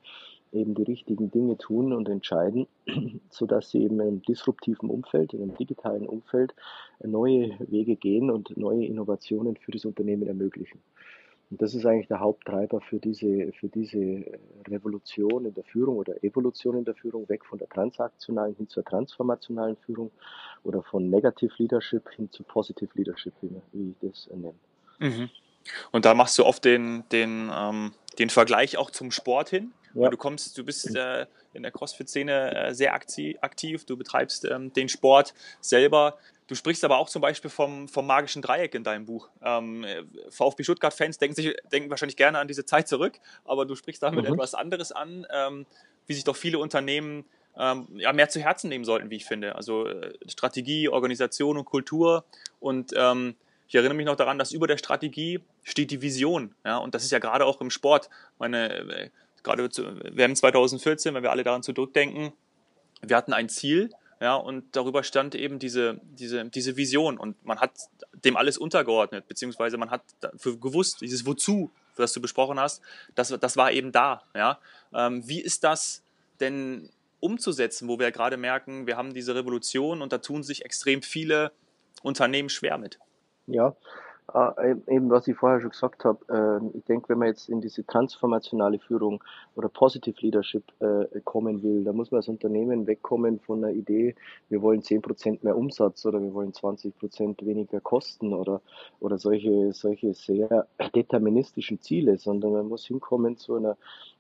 eben 0.53 0.75
die 0.75 0.83
richtigen 0.83 1.31
Dinge 1.31 1.59
tun 1.59 1.93
und 1.93 2.09
entscheiden, 2.09 2.67
sodass 3.31 3.71
sie 3.71 3.83
eben 3.83 3.97
in 3.97 4.09
einem 4.09 4.23
disruptiven 4.23 4.91
Umfeld, 4.91 5.35
in 5.35 5.43
einem 5.43 5.57
digitalen 5.57 6.07
Umfeld 6.07 6.55
neue 7.03 7.57
Wege 7.61 7.97
gehen 7.97 8.31
und 8.31 8.57
neue 8.57 8.87
Innovationen 8.87 9.57
für 9.57 9.73
das 9.73 9.85
Unternehmen 9.85 10.27
ermöglichen. 10.27 10.81
Und 11.51 11.63
das 11.63 11.75
ist 11.75 11.87
eigentlich 11.87 12.09
der 12.09 12.21
Haupttreiber 12.21 12.81
für 12.81 12.99
diese, 12.99 13.53
für 13.59 13.69
diese 13.69 14.25
Revolution 14.69 15.47
in 15.47 15.55
der 15.55 15.65
Führung 15.65 15.97
oder 15.97 16.23
Evolution 16.23 16.77
in 16.77 16.85
der 16.85 16.95
Führung, 16.95 17.29
weg 17.29 17.45
von 17.47 17.59
der 17.59 17.69
transaktionalen 17.69 18.55
hin 18.57 18.69
zur 18.69 18.85
transformationalen 18.85 19.77
Führung 19.87 20.11
oder 20.63 20.83
von 20.83 21.09
Negative 21.09 21.53
Leadership 21.57 22.11
hin 22.11 22.31
zu 22.31 22.43
Positive 22.43 22.91
Leadership, 22.95 23.33
wie 23.73 23.91
ich 23.91 23.97
das 24.01 24.29
nenne. 24.31 24.55
Mhm. 24.99 25.31
Und 25.91 26.05
da 26.05 26.15
machst 26.15 26.39
du 26.39 26.45
oft 26.45 26.65
den, 26.65 27.05
den, 27.13 27.51
ähm, 27.55 27.93
den 28.19 28.31
Vergleich 28.31 28.77
auch 28.77 28.91
zum 28.91 29.11
Sport 29.11 29.51
hin. 29.51 29.73
Ja. 29.95 30.11
Du 30.11 30.17
kommst, 30.17 30.57
du 30.59 30.65
bist 30.65 30.95
äh, 30.95 31.27
in 31.55 31.63
der 31.63 31.73
CrossFit-Szene 31.73 32.55
äh, 32.69 32.75
sehr 32.75 32.95
aktiv, 32.95 33.85
du 33.85 33.97
betreibst 33.97 34.45
ähm, 34.45 34.73
den 34.73 34.89
Sport 34.89 35.35
selber. 35.61 36.19
Du 36.49 36.55
sprichst 36.55 36.83
aber 36.83 36.97
auch 36.99 37.11
zum 37.11 37.21
Beispiel 37.21 37.51
vom, 37.51 37.89
vom 37.89 38.07
magischen 38.07 38.41
Dreieck 38.41 38.75
in 38.75 38.83
deinem 38.83 39.05
Buch. 39.05 39.29
Ähm, 39.43 39.85
VfB 40.31 40.65
Stuttgart-Fans 40.65 41.19
denken, 41.19 41.53
denken 41.71 41.91
wahrscheinlich 41.91 42.17
gerne 42.17 42.39
an 42.39 42.49
diese 42.49 42.65
Zeit 42.65 42.89
zurück, 42.89 43.21
aber 43.45 43.67
du 43.67 43.77
sprichst 43.77 44.03
damit 44.03 44.27
mhm. 44.27 44.33
etwas 44.33 44.55
anderes 44.55 44.91
an, 44.91 45.27
ähm, 45.31 45.67
wie 46.07 46.15
sich 46.15 46.25
doch 46.25 46.37
viele 46.37 46.59
Unternehmen 46.59 47.27
ähm, 47.59 47.87
ja, 47.97 48.15
mehr 48.15 48.31
zu 48.31 48.41
Herzen 48.41 48.71
nehmen 48.71 48.87
sollten, 48.87 49.11
wie 49.11 49.17
ich 49.17 49.27
finde. 49.27 49.57
Also 49.57 49.87
äh, 49.87 50.15
Strategie, 50.27 50.89
Organisation 50.89 51.59
und 51.59 51.67
Kultur. 51.67 52.25
Und 52.61 52.95
ähm, 52.97 53.37
ich 53.69 53.75
erinnere 53.75 53.95
mich 53.95 54.07
noch 54.07 54.17
daran, 54.17 54.39
dass 54.39 54.53
über 54.53 54.67
der 54.67 54.79
Strategie 54.79 55.41
steht 55.65 55.91
die 55.91 56.01
Vision. 56.01 56.55
Ja? 56.65 56.79
Und 56.79 56.95
das 56.95 57.05
ist 57.05 57.11
ja 57.11 57.19
gerade 57.19 57.45
auch 57.45 57.61
im 57.61 57.71
Sport. 57.71 58.09
Meine, 58.39 58.75
äh, 58.75 59.11
gerade 59.43 59.69
zu, 59.69 59.85
wir 60.03 60.25
haben 60.25 60.35
2014, 60.35 61.13
wenn 61.13 61.23
wir 61.23 61.31
alle 61.31 61.45
daran 61.45 61.63
zurückdenken, 61.63 62.33
wir 63.03 63.17
hatten 63.17 63.35
ein 63.35 63.51
Ziel 63.51 63.91
ja, 64.21 64.35
und 64.35 64.75
darüber 64.75 65.03
stand 65.05 65.35
eben 65.35 65.59
diese, 65.59 66.01
diese, 66.03 66.45
diese 66.47 66.77
Vision 66.77 67.19
und 67.19 67.45
man 67.45 67.61
hat 67.61 67.73
dem 68.25 68.37
alles 68.37 68.59
untergeordnet, 68.59 69.29
beziehungsweise 69.29 69.77
man 69.77 69.91
hat 69.91 70.03
dafür 70.21 70.59
gewusst, 70.59 71.01
dieses 71.01 71.25
Wozu, 71.25 71.71
das 71.97 72.13
du 72.13 72.21
besprochen 72.21 72.59
hast, 72.59 72.83
das, 73.15 73.29
das 73.29 73.57
war 73.57 73.73
eben 73.73 73.93
da. 73.93 74.23
Ja. 74.35 74.59
Ähm, 74.93 75.27
wie 75.29 75.41
ist 75.41 75.65
das 75.65 76.03
denn 76.41 76.91
umzusetzen, 77.21 77.89
wo 77.89 77.99
wir 77.99 78.11
gerade 78.11 78.37
merken, 78.37 78.87
wir 78.87 78.97
haben 78.97 79.15
diese 79.15 79.35
Revolution 79.35 80.03
und 80.03 80.13
da 80.13 80.19
tun 80.19 80.43
sich 80.43 80.65
extrem 80.65 81.03
viele 81.03 81.53
Unternehmen 82.03 82.49
schwer 82.49 82.79
mit? 82.79 82.99
Ja, 83.47 83.77
äh, 84.35 84.75
eben 84.89 85.11
was 85.11 85.27
ich 85.27 85.37
vorher 85.37 85.61
schon 85.61 85.71
gesagt 85.71 86.05
habe, 86.05 86.19
äh, 86.29 86.77
ich 86.79 86.85
denke, 86.85 87.09
wenn 87.09 87.19
man 87.19 87.29
jetzt 87.29 87.49
in 87.49 87.61
diese 87.61 87.85
transformationale 87.87 88.79
Führung 88.79 89.23
oder 89.55 89.69
Positive 89.69 90.17
Leadership 90.21 90.65
äh, 90.81 91.21
kommen 91.25 91.63
will, 91.63 91.85
da 91.85 91.93
muss 91.93 92.11
man 92.11 92.19
als 92.19 92.29
Unternehmen 92.29 92.87
wegkommen 92.87 93.41
von 93.41 93.63
der 93.63 93.73
Idee, 93.73 94.15
wir 94.49 94.61
wollen 94.61 94.83
10% 94.83 95.39
mehr 95.43 95.57
Umsatz 95.57 96.05
oder 96.05 96.21
wir 96.21 96.35
wollen 96.35 96.53
20% 96.53 97.45
weniger 97.47 97.81
Kosten 97.81 98.35
oder, 98.35 98.61
oder 99.01 99.19
solche, 99.19 99.73
solche 99.73 100.13
sehr 100.15 100.67
deterministischen 100.95 101.81
Ziele, 101.81 102.19
sondern 102.19 102.53
man 102.53 102.69
muss 102.69 102.87
hinkommen 102.87 103.37
zu 103.39 103.55
einer 103.55 103.77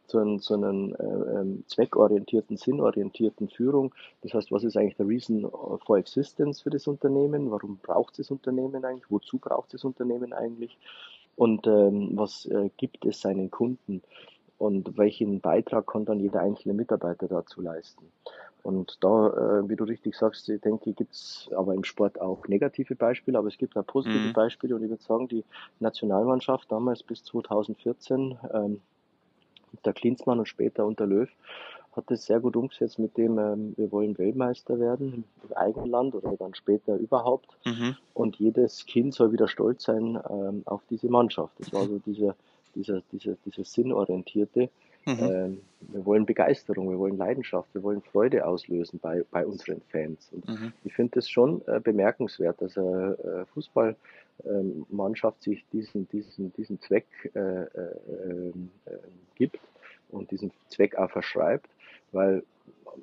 zu, 0.08 0.18
einem, 0.18 0.40
zu 0.40 0.54
einer 0.54 0.70
äh, 0.98 1.40
ähm, 1.40 1.64
zweckorientierten, 1.66 2.56
sinnorientierten 2.56 3.48
Führung. 3.48 3.94
Das 4.22 4.34
heißt, 4.34 4.50
was 4.50 4.64
ist 4.64 4.76
eigentlich 4.76 4.96
der 4.96 5.06
Reason 5.06 5.48
for 5.86 5.98
Existence 5.98 6.62
für 6.62 6.70
das 6.70 6.86
Unternehmen? 6.86 7.50
Warum 7.50 7.78
braucht 7.82 8.12
es 8.12 8.26
das 8.26 8.30
Unternehmen 8.30 8.84
eigentlich? 8.84 9.10
Wozu 9.10 9.38
braucht 9.38 9.66
es 9.66 9.72
das 9.72 9.84
Unternehmen 9.84 10.32
eigentlich? 10.32 10.76
Und 11.36 11.66
ähm, 11.66 12.10
was 12.14 12.46
äh, 12.46 12.70
gibt 12.76 13.04
es 13.04 13.20
seinen 13.20 13.50
Kunden? 13.50 14.02
Und 14.56 14.98
welchen 14.98 15.40
Beitrag 15.40 15.86
kann 15.86 16.04
dann 16.04 16.18
jeder 16.18 16.40
einzelne 16.40 16.74
Mitarbeiter 16.74 17.28
dazu 17.28 17.60
leisten? 17.60 18.06
Und 18.64 18.98
da, 19.04 19.28
äh, 19.28 19.68
wie 19.68 19.76
du 19.76 19.84
richtig 19.84 20.16
sagst, 20.16 20.48
ich 20.48 20.60
denke, 20.60 20.92
gibt 20.92 21.12
es 21.12 21.48
aber 21.54 21.74
im 21.74 21.84
Sport 21.84 22.20
auch 22.20 22.48
negative 22.48 22.96
Beispiele, 22.96 23.38
aber 23.38 23.48
es 23.48 23.56
gibt 23.56 23.76
auch 23.76 23.86
positive 23.86 24.28
mhm. 24.28 24.32
Beispiele. 24.32 24.74
Und 24.74 24.82
ich 24.82 24.90
würde 24.90 25.02
sagen, 25.02 25.28
die 25.28 25.44
Nationalmannschaft 25.78 26.72
damals 26.72 27.04
bis 27.04 27.22
2014, 27.24 28.36
ähm, 28.52 28.80
der 29.84 29.92
Klinsmann 29.92 30.38
und 30.38 30.46
später 30.46 30.86
unter 30.86 31.06
Löw 31.06 31.28
hat 31.98 32.10
das 32.10 32.24
sehr 32.24 32.40
gut 32.40 32.56
umgesetzt 32.56 32.98
mit 32.98 33.16
dem, 33.16 33.38
ähm, 33.38 33.74
wir 33.76 33.90
wollen 33.92 34.16
Weltmeister 34.16 34.78
werden 34.78 35.24
im 35.42 35.56
eigenen 35.56 35.90
Land 35.90 36.14
oder 36.14 36.36
dann 36.36 36.54
später 36.54 36.96
überhaupt. 36.96 37.48
Mhm. 37.64 37.96
Und 38.14 38.36
jedes 38.36 38.86
Kind 38.86 39.14
soll 39.14 39.32
wieder 39.32 39.48
stolz 39.48 39.84
sein 39.84 40.18
ähm, 40.30 40.62
auf 40.64 40.82
diese 40.88 41.08
Mannschaft. 41.08 41.52
Das 41.58 41.72
war 41.72 41.86
so 41.86 41.98
dieser, 41.98 42.36
dieser, 42.74 43.02
dieser, 43.12 43.34
dieser 43.44 43.64
sinnorientierte. 43.64 44.70
Mhm. 45.08 45.18
Ähm, 45.22 45.60
wir 45.80 46.04
wollen 46.04 46.26
Begeisterung, 46.26 46.90
wir 46.90 46.98
wollen 46.98 47.16
Leidenschaft, 47.16 47.72
wir 47.72 47.82
wollen 47.82 48.02
Freude 48.02 48.46
auslösen 48.46 48.98
bei, 49.00 49.24
bei 49.30 49.46
unseren 49.46 49.80
Fans. 49.90 50.28
Und 50.32 50.46
mhm. 50.48 50.72
ich 50.84 50.94
finde 50.94 51.12
das 51.14 51.30
schon 51.30 51.62
äh, 51.66 51.80
bemerkenswert, 51.80 52.60
dass 52.60 52.76
eine 52.76 53.16
äh, 53.24 53.44
Fußballmannschaft 53.54 55.42
sich 55.42 55.64
diesen, 55.72 56.08
diesen, 56.10 56.52
diesen 56.54 56.80
Zweck 56.80 57.06
äh, 57.34 57.38
äh, 57.38 57.66
ähm, 58.24 58.70
äh, 58.84 58.90
gibt 59.36 59.58
und 60.10 60.30
diesen 60.30 60.50
Zweck 60.68 60.96
auch 60.96 61.10
verschreibt, 61.10 61.70
weil 62.12 62.42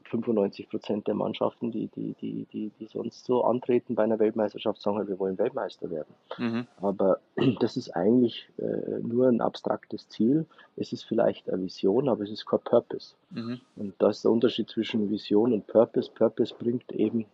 95 0.06 0.70
Prozent 0.70 1.08
der 1.08 1.16
Mannschaften, 1.16 1.72
die, 1.72 1.88
die, 1.88 2.16
die, 2.22 2.46
die, 2.52 2.72
die 2.80 2.86
sonst 2.86 3.26
so 3.26 3.44
antreten 3.44 3.96
bei 3.96 4.04
einer 4.04 4.20
Weltmeisterschaft, 4.20 4.82
sagen 4.82 4.98
halt, 4.98 5.08
wir 5.08 5.20
wollen 5.20 5.38
Weltmeister 5.38 5.90
werden. 5.90 6.14
Mhm. 6.38 6.68
Aber 6.82 7.20
das 7.60 7.78
ist 7.78 7.96
eigentlich 7.96 8.50
äh, 8.58 9.00
nur 9.02 9.28
ein 9.28 9.42
abstraktes 9.42 10.08
Ziel. 10.10 10.46
Es 10.76 10.94
ist 10.94 11.04
vielleicht 11.04 11.50
eine 11.50 11.64
Vision, 11.64 12.10
aber 12.10 12.24
es 12.24 12.32
ist 12.32 12.46
kein 12.46 12.60
Purpose. 12.60 13.16
Mhm. 13.32 13.60
Und 13.76 13.94
das 14.00 14.18
ist 14.18 14.26
der 14.26 14.32
Unterschied 14.32 14.70
zwischen 14.70 15.10
Vision 15.10 15.54
und 15.54 15.68
Purpose. 15.68 16.12
Purpose 16.14 16.54
bringt 16.58 16.92
eben 16.92 17.26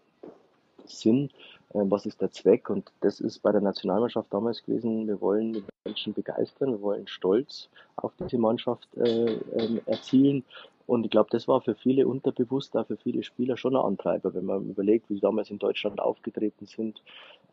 Sinn, 0.85 1.29
äh, 1.73 1.79
was 1.83 2.05
ist 2.05 2.21
der 2.21 2.31
Zweck? 2.31 2.69
Und 2.69 2.91
das 3.01 3.19
ist 3.19 3.39
bei 3.39 3.51
der 3.51 3.61
Nationalmannschaft 3.61 4.33
damals 4.33 4.63
gewesen, 4.63 5.07
wir 5.07 5.21
wollen 5.21 5.53
die 5.53 5.63
Menschen 5.85 6.13
begeistern, 6.13 6.71
wir 6.71 6.81
wollen 6.81 7.07
Stolz 7.07 7.69
auf 7.95 8.13
diese 8.19 8.37
Mannschaft 8.37 8.87
äh, 8.97 9.33
äh, 9.33 9.81
erzielen 9.85 10.43
und 10.85 11.05
ich 11.05 11.11
glaube, 11.11 11.29
das 11.31 11.47
war 11.47 11.61
für 11.61 11.75
viele 11.75 12.07
unterbewusst, 12.07 12.75
auch 12.75 12.87
für 12.87 12.97
viele 12.97 13.23
Spieler 13.23 13.57
schon 13.57 13.75
ein 13.75 13.81
Antreiber, 13.81 14.33
wenn 14.33 14.45
man 14.45 14.69
überlegt, 14.69 15.09
wie 15.09 15.15
sie 15.15 15.21
damals 15.21 15.49
in 15.49 15.59
Deutschland 15.59 15.99
aufgetreten 15.99 16.65
sind, 16.65 17.01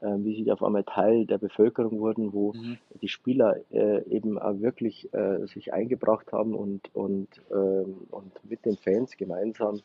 äh, 0.00 0.14
wie 0.18 0.34
sie 0.42 0.50
auf 0.50 0.62
einmal 0.62 0.84
Teil 0.84 1.26
der 1.26 1.38
Bevölkerung 1.38 2.00
wurden, 2.00 2.32
wo 2.32 2.52
mhm. 2.52 2.78
die 3.00 3.08
Spieler 3.08 3.56
äh, 3.70 4.02
eben 4.08 4.38
auch 4.38 4.60
wirklich 4.60 5.12
äh, 5.12 5.46
sich 5.46 5.72
eingebracht 5.72 6.32
haben 6.32 6.54
und, 6.54 6.94
und, 6.94 7.28
ähm, 7.50 7.96
und 8.10 8.32
mit 8.48 8.64
den 8.64 8.76
Fans 8.76 9.16
gemeinsam 9.16 9.80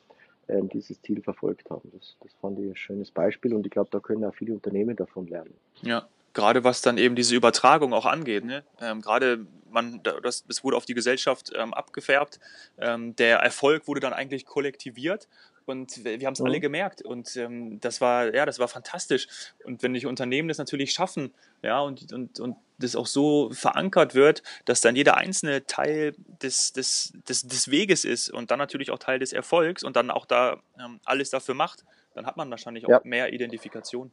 ähm, 0.48 0.70
dieses 0.70 1.02
Ziel 1.02 1.22
verfolgt 1.22 1.70
haben. 1.70 1.90
Das, 1.94 2.18
das 2.22 2.34
fand 2.36 2.60
ich 2.60 2.70
ein 2.70 2.76
schönes 2.76 3.12
Beispiel 3.12 3.54
und 3.54 3.66
ich 3.66 3.72
glaube, 3.72 3.90
da 3.92 4.00
können 4.00 4.26
auch 4.26 4.36
viele 4.36 4.54
Unternehmen 4.54 4.96
davon 4.96 5.28
lernen. 5.28 5.54
Ja, 5.82 6.08
gerade 6.34 6.64
was 6.64 6.82
dann 6.82 6.98
eben 6.98 7.16
diese 7.16 7.36
Übertragung 7.36 7.94
auch 7.94 8.06
angeht. 8.06 8.44
Ne? 8.44 8.64
Ähm, 8.82 9.02
gerade 9.02 9.46
man, 9.70 10.02
das, 10.22 10.46
das 10.46 10.64
wurde 10.64 10.78
auf 10.78 10.86
die 10.86 10.94
Gesellschaft 10.94 11.52
ähm, 11.56 11.74
abgefärbt. 11.74 12.40
Ähm, 12.78 13.16
der 13.16 13.40
Erfolg 13.40 13.88
wurde 13.88 14.00
dann 14.00 14.14
eigentlich 14.14 14.46
kollektiviert 14.46 15.28
und 15.66 16.04
wir 16.04 16.26
haben 16.26 16.34
es 16.34 16.40
mhm. 16.40 16.48
alle 16.48 16.60
gemerkt 16.60 17.02
und 17.02 17.36
ähm, 17.38 17.80
das 17.80 18.02
war 18.02 18.34
ja 18.34 18.46
das 18.46 18.60
war 18.60 18.68
fantastisch 18.68 19.28
und 19.64 19.82
wenn 19.82 19.94
die 19.94 20.06
Unternehmen 20.06 20.50
das 20.50 20.58
natürlich 20.58 20.92
schaffen 20.92 21.34
ja 21.62 21.80
und, 21.80 22.12
und, 22.12 22.40
und 22.40 22.58
das 22.80 22.96
auch 22.98 23.08
so 23.08 23.50
verankert 23.52 24.14
wird 24.14 24.44
dass 24.66 24.82
dann 24.82 24.96
jeder 24.96 25.16
einzelne 25.16 25.66
Teil 25.66 26.16
des, 26.42 26.74
des, 26.74 27.14
des, 27.30 27.48
des 27.48 27.72
Weges 27.72 28.04
ist 28.04 28.30
und 28.30 28.52
dann 28.52 28.60
natürlich 28.60 28.92
auch 28.92 29.00
Teil 29.00 29.20
des 29.20 29.32
Erfolgs 29.32 29.84
und 29.84 29.96
dann 29.96 30.12
auch 30.12 30.26
da 30.26 30.62
ähm, 30.78 31.00
alles 31.06 31.30
dafür 31.30 31.56
macht 31.56 31.86
dann 32.14 32.26
hat 32.26 32.36
man 32.36 32.50
wahrscheinlich 32.52 32.86
auch 32.86 32.90
ja. 32.90 33.02
mehr 33.04 33.32
Identifikation 33.32 34.12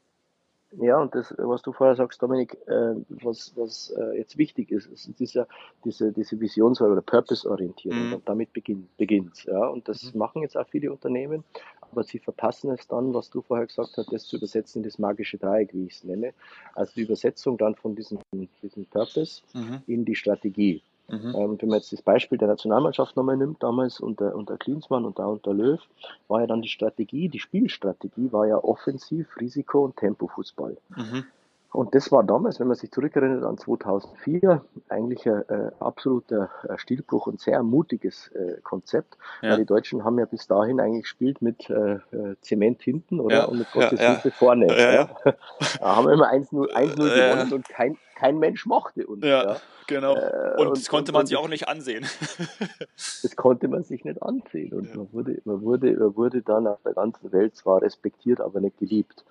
ja, 0.79 0.99
und 0.99 1.15
das, 1.15 1.35
was 1.37 1.63
du 1.63 1.73
vorher 1.73 1.97
sagst, 1.97 2.23
Dominik, 2.23 2.57
äh, 2.69 2.95
was, 3.09 3.53
was 3.57 3.91
äh, 3.91 4.19
jetzt 4.19 4.39
wichtig 4.39 4.71
ist, 4.71 4.87
ist 4.87 5.19
dieser, 5.19 5.49
diese, 5.85 6.13
diese 6.13 6.39
Visions- 6.41 6.81
oder 6.81 7.01
Purpose-Orientierung. 7.03 8.09
Mhm. 8.09 8.13
Und 8.15 8.29
damit 8.29 8.53
beginnt 8.53 9.33
es. 9.35 9.45
Ja? 9.45 9.67
Und 9.67 9.89
das 9.89 10.13
mhm. 10.13 10.19
machen 10.19 10.43
jetzt 10.43 10.57
auch 10.57 10.69
viele 10.69 10.93
Unternehmen, 10.93 11.43
aber 11.81 12.05
sie 12.05 12.21
verpassen 12.21 12.71
es 12.71 12.87
dann, 12.87 13.13
was 13.15 13.31
du 13.31 13.43
vorher 13.43 13.67
gesagt 13.67 13.97
hast, 13.97 14.13
das 14.13 14.27
zu 14.27 14.37
übersetzen 14.37 14.81
in 14.81 14.85
das 14.85 14.99
magische 14.99 15.39
Dreieck, 15.39 15.75
wie 15.75 15.87
ich 15.87 15.95
es 15.95 16.05
nenne. 16.05 16.35
Also 16.75 16.93
die 16.95 17.03
Übersetzung 17.03 17.59
dann 17.59 17.75
von 17.75 17.97
diesem, 17.97 18.21
diesem 18.63 18.87
Purpose 18.87 19.43
mhm. 19.55 19.83
in 19.89 20.05
die 20.05 20.15
Strategie. 20.15 20.83
Mhm. 21.11 21.35
Ähm, 21.37 21.57
wenn 21.61 21.69
man 21.69 21.79
jetzt 21.79 21.93
das 21.93 22.03
Beispiel 22.03 22.39
der 22.39 22.49
Nationalmannschaft 22.49 23.17
nochmal 23.17 23.37
nimmt, 23.37 23.63
damals 23.63 24.01
unter, 24.01 24.35
unter 24.35 24.57
Klinsmann 24.57 25.05
und 25.05 25.19
da 25.19 25.27
unter 25.27 25.53
Löw, 25.53 25.81
war 26.29 26.41
ja 26.41 26.47
dann 26.47 26.63
die 26.63 26.69
Strategie, 26.69 27.29
die 27.29 27.41
Spielstrategie 27.41 28.33
war 28.33 28.47
ja 28.47 28.63
offensiv, 28.63 29.29
Risiko 29.41 29.85
und 29.85 29.97
Tempofußball. 29.97 30.77
Mhm. 30.97 31.25
Und 31.73 31.95
das 31.95 32.11
war 32.11 32.25
damals, 32.25 32.59
wenn 32.59 32.67
man 32.67 32.77
sich 32.77 32.91
zurückerinnert 32.91 33.45
an 33.45 33.57
2004, 33.57 34.65
eigentlich 34.89 35.29
ein 35.29 35.49
äh, 35.49 35.71
absoluter 35.79 36.51
äh, 36.69 36.77
Stilbruch 36.79 37.29
und 37.29 37.41
sehr 37.41 37.63
mutiges 37.63 38.29
äh, 38.29 38.61
Konzept, 38.63 39.17
ja. 39.41 39.51
weil 39.51 39.59
die 39.59 39.67
Deutschen 39.67 40.05
haben 40.05 40.19
ja 40.19 40.25
bis 40.25 40.49
dahin 40.49 40.81
eigentlich 40.81 41.03
gespielt 41.03 41.41
mit 41.43 41.71
äh, 41.71 41.95
äh 41.95 42.37
Zement 42.41 42.83
hinten 42.83 43.21
oder 43.21 43.37
ja. 43.37 43.45
und 43.45 43.59
mit 43.59 43.71
Gottes 43.71 44.01
ja, 44.01 44.13
Hilfe 44.13 44.33
vorne. 44.33 44.67
Ja, 44.67 45.11
da 45.81 45.97
haben 45.97 46.07
wir 46.07 46.15
immer 46.15 46.33
1-0 46.33 46.51
gewonnen 46.73 47.53
und 47.53 47.69
kein, 47.69 47.97
kein 48.17 48.41
Mensch 48.41 48.67
mochte 48.67 49.07
uns. 49.07 49.25
Ja, 49.25 49.57
genau. 49.87 50.17
Äh, 50.17 50.57
und, 50.59 50.67
und 50.67 50.77
das 50.77 50.89
konnte 50.89 51.13
man 51.13 51.21
und, 51.21 51.27
sich 51.27 51.37
auch 51.37 51.49
nicht 51.49 51.69
ansehen. 51.69 52.05
das 52.97 53.37
konnte 53.37 53.69
man 53.69 53.85
sich 53.85 54.05
nicht 54.05 54.21
ansehen. 54.21 54.73
Und 54.73 54.97
man, 54.97 55.13
wurde, 55.13 55.41
man, 55.45 55.63
wurde, 55.63 55.93
man 55.93 56.17
wurde 56.17 56.43
dann 56.43 56.67
auf 56.67 56.83
der 56.85 56.95
ganzen 56.95 57.31
Welt 57.31 57.55
zwar 57.55 57.81
respektiert, 57.81 58.41
aber 58.41 58.61
nicht 58.61 58.79
geliebt 58.79 59.25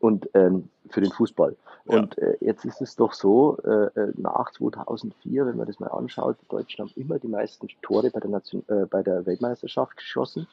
und 0.00 0.28
ähm, 0.34 0.68
für 0.90 1.00
den 1.00 1.10
Fußball. 1.10 1.56
Ja. 1.86 1.98
Und 1.98 2.18
äh, 2.18 2.36
jetzt 2.40 2.64
ist 2.64 2.80
es 2.80 2.96
doch 2.96 3.12
so, 3.12 3.58
äh, 3.64 3.86
äh 4.00 4.12
nach 4.16 4.50
2004, 4.52 5.46
wenn 5.46 5.56
man 5.56 5.66
das 5.66 5.80
mal 5.80 5.88
anschaut, 5.88 6.36
die 6.42 6.48
Deutschen 6.48 6.84
haben 6.84 6.92
immer 6.96 7.18
die 7.18 7.28
meisten 7.28 7.68
Tore 7.82 8.10
bei 8.10 8.20
der, 8.20 8.30
Nation, 8.30 8.64
äh, 8.68 8.86
bei 8.86 9.02
der 9.02 9.26
Weltmeisterschaft 9.26 9.96
geschossen. 9.96 10.46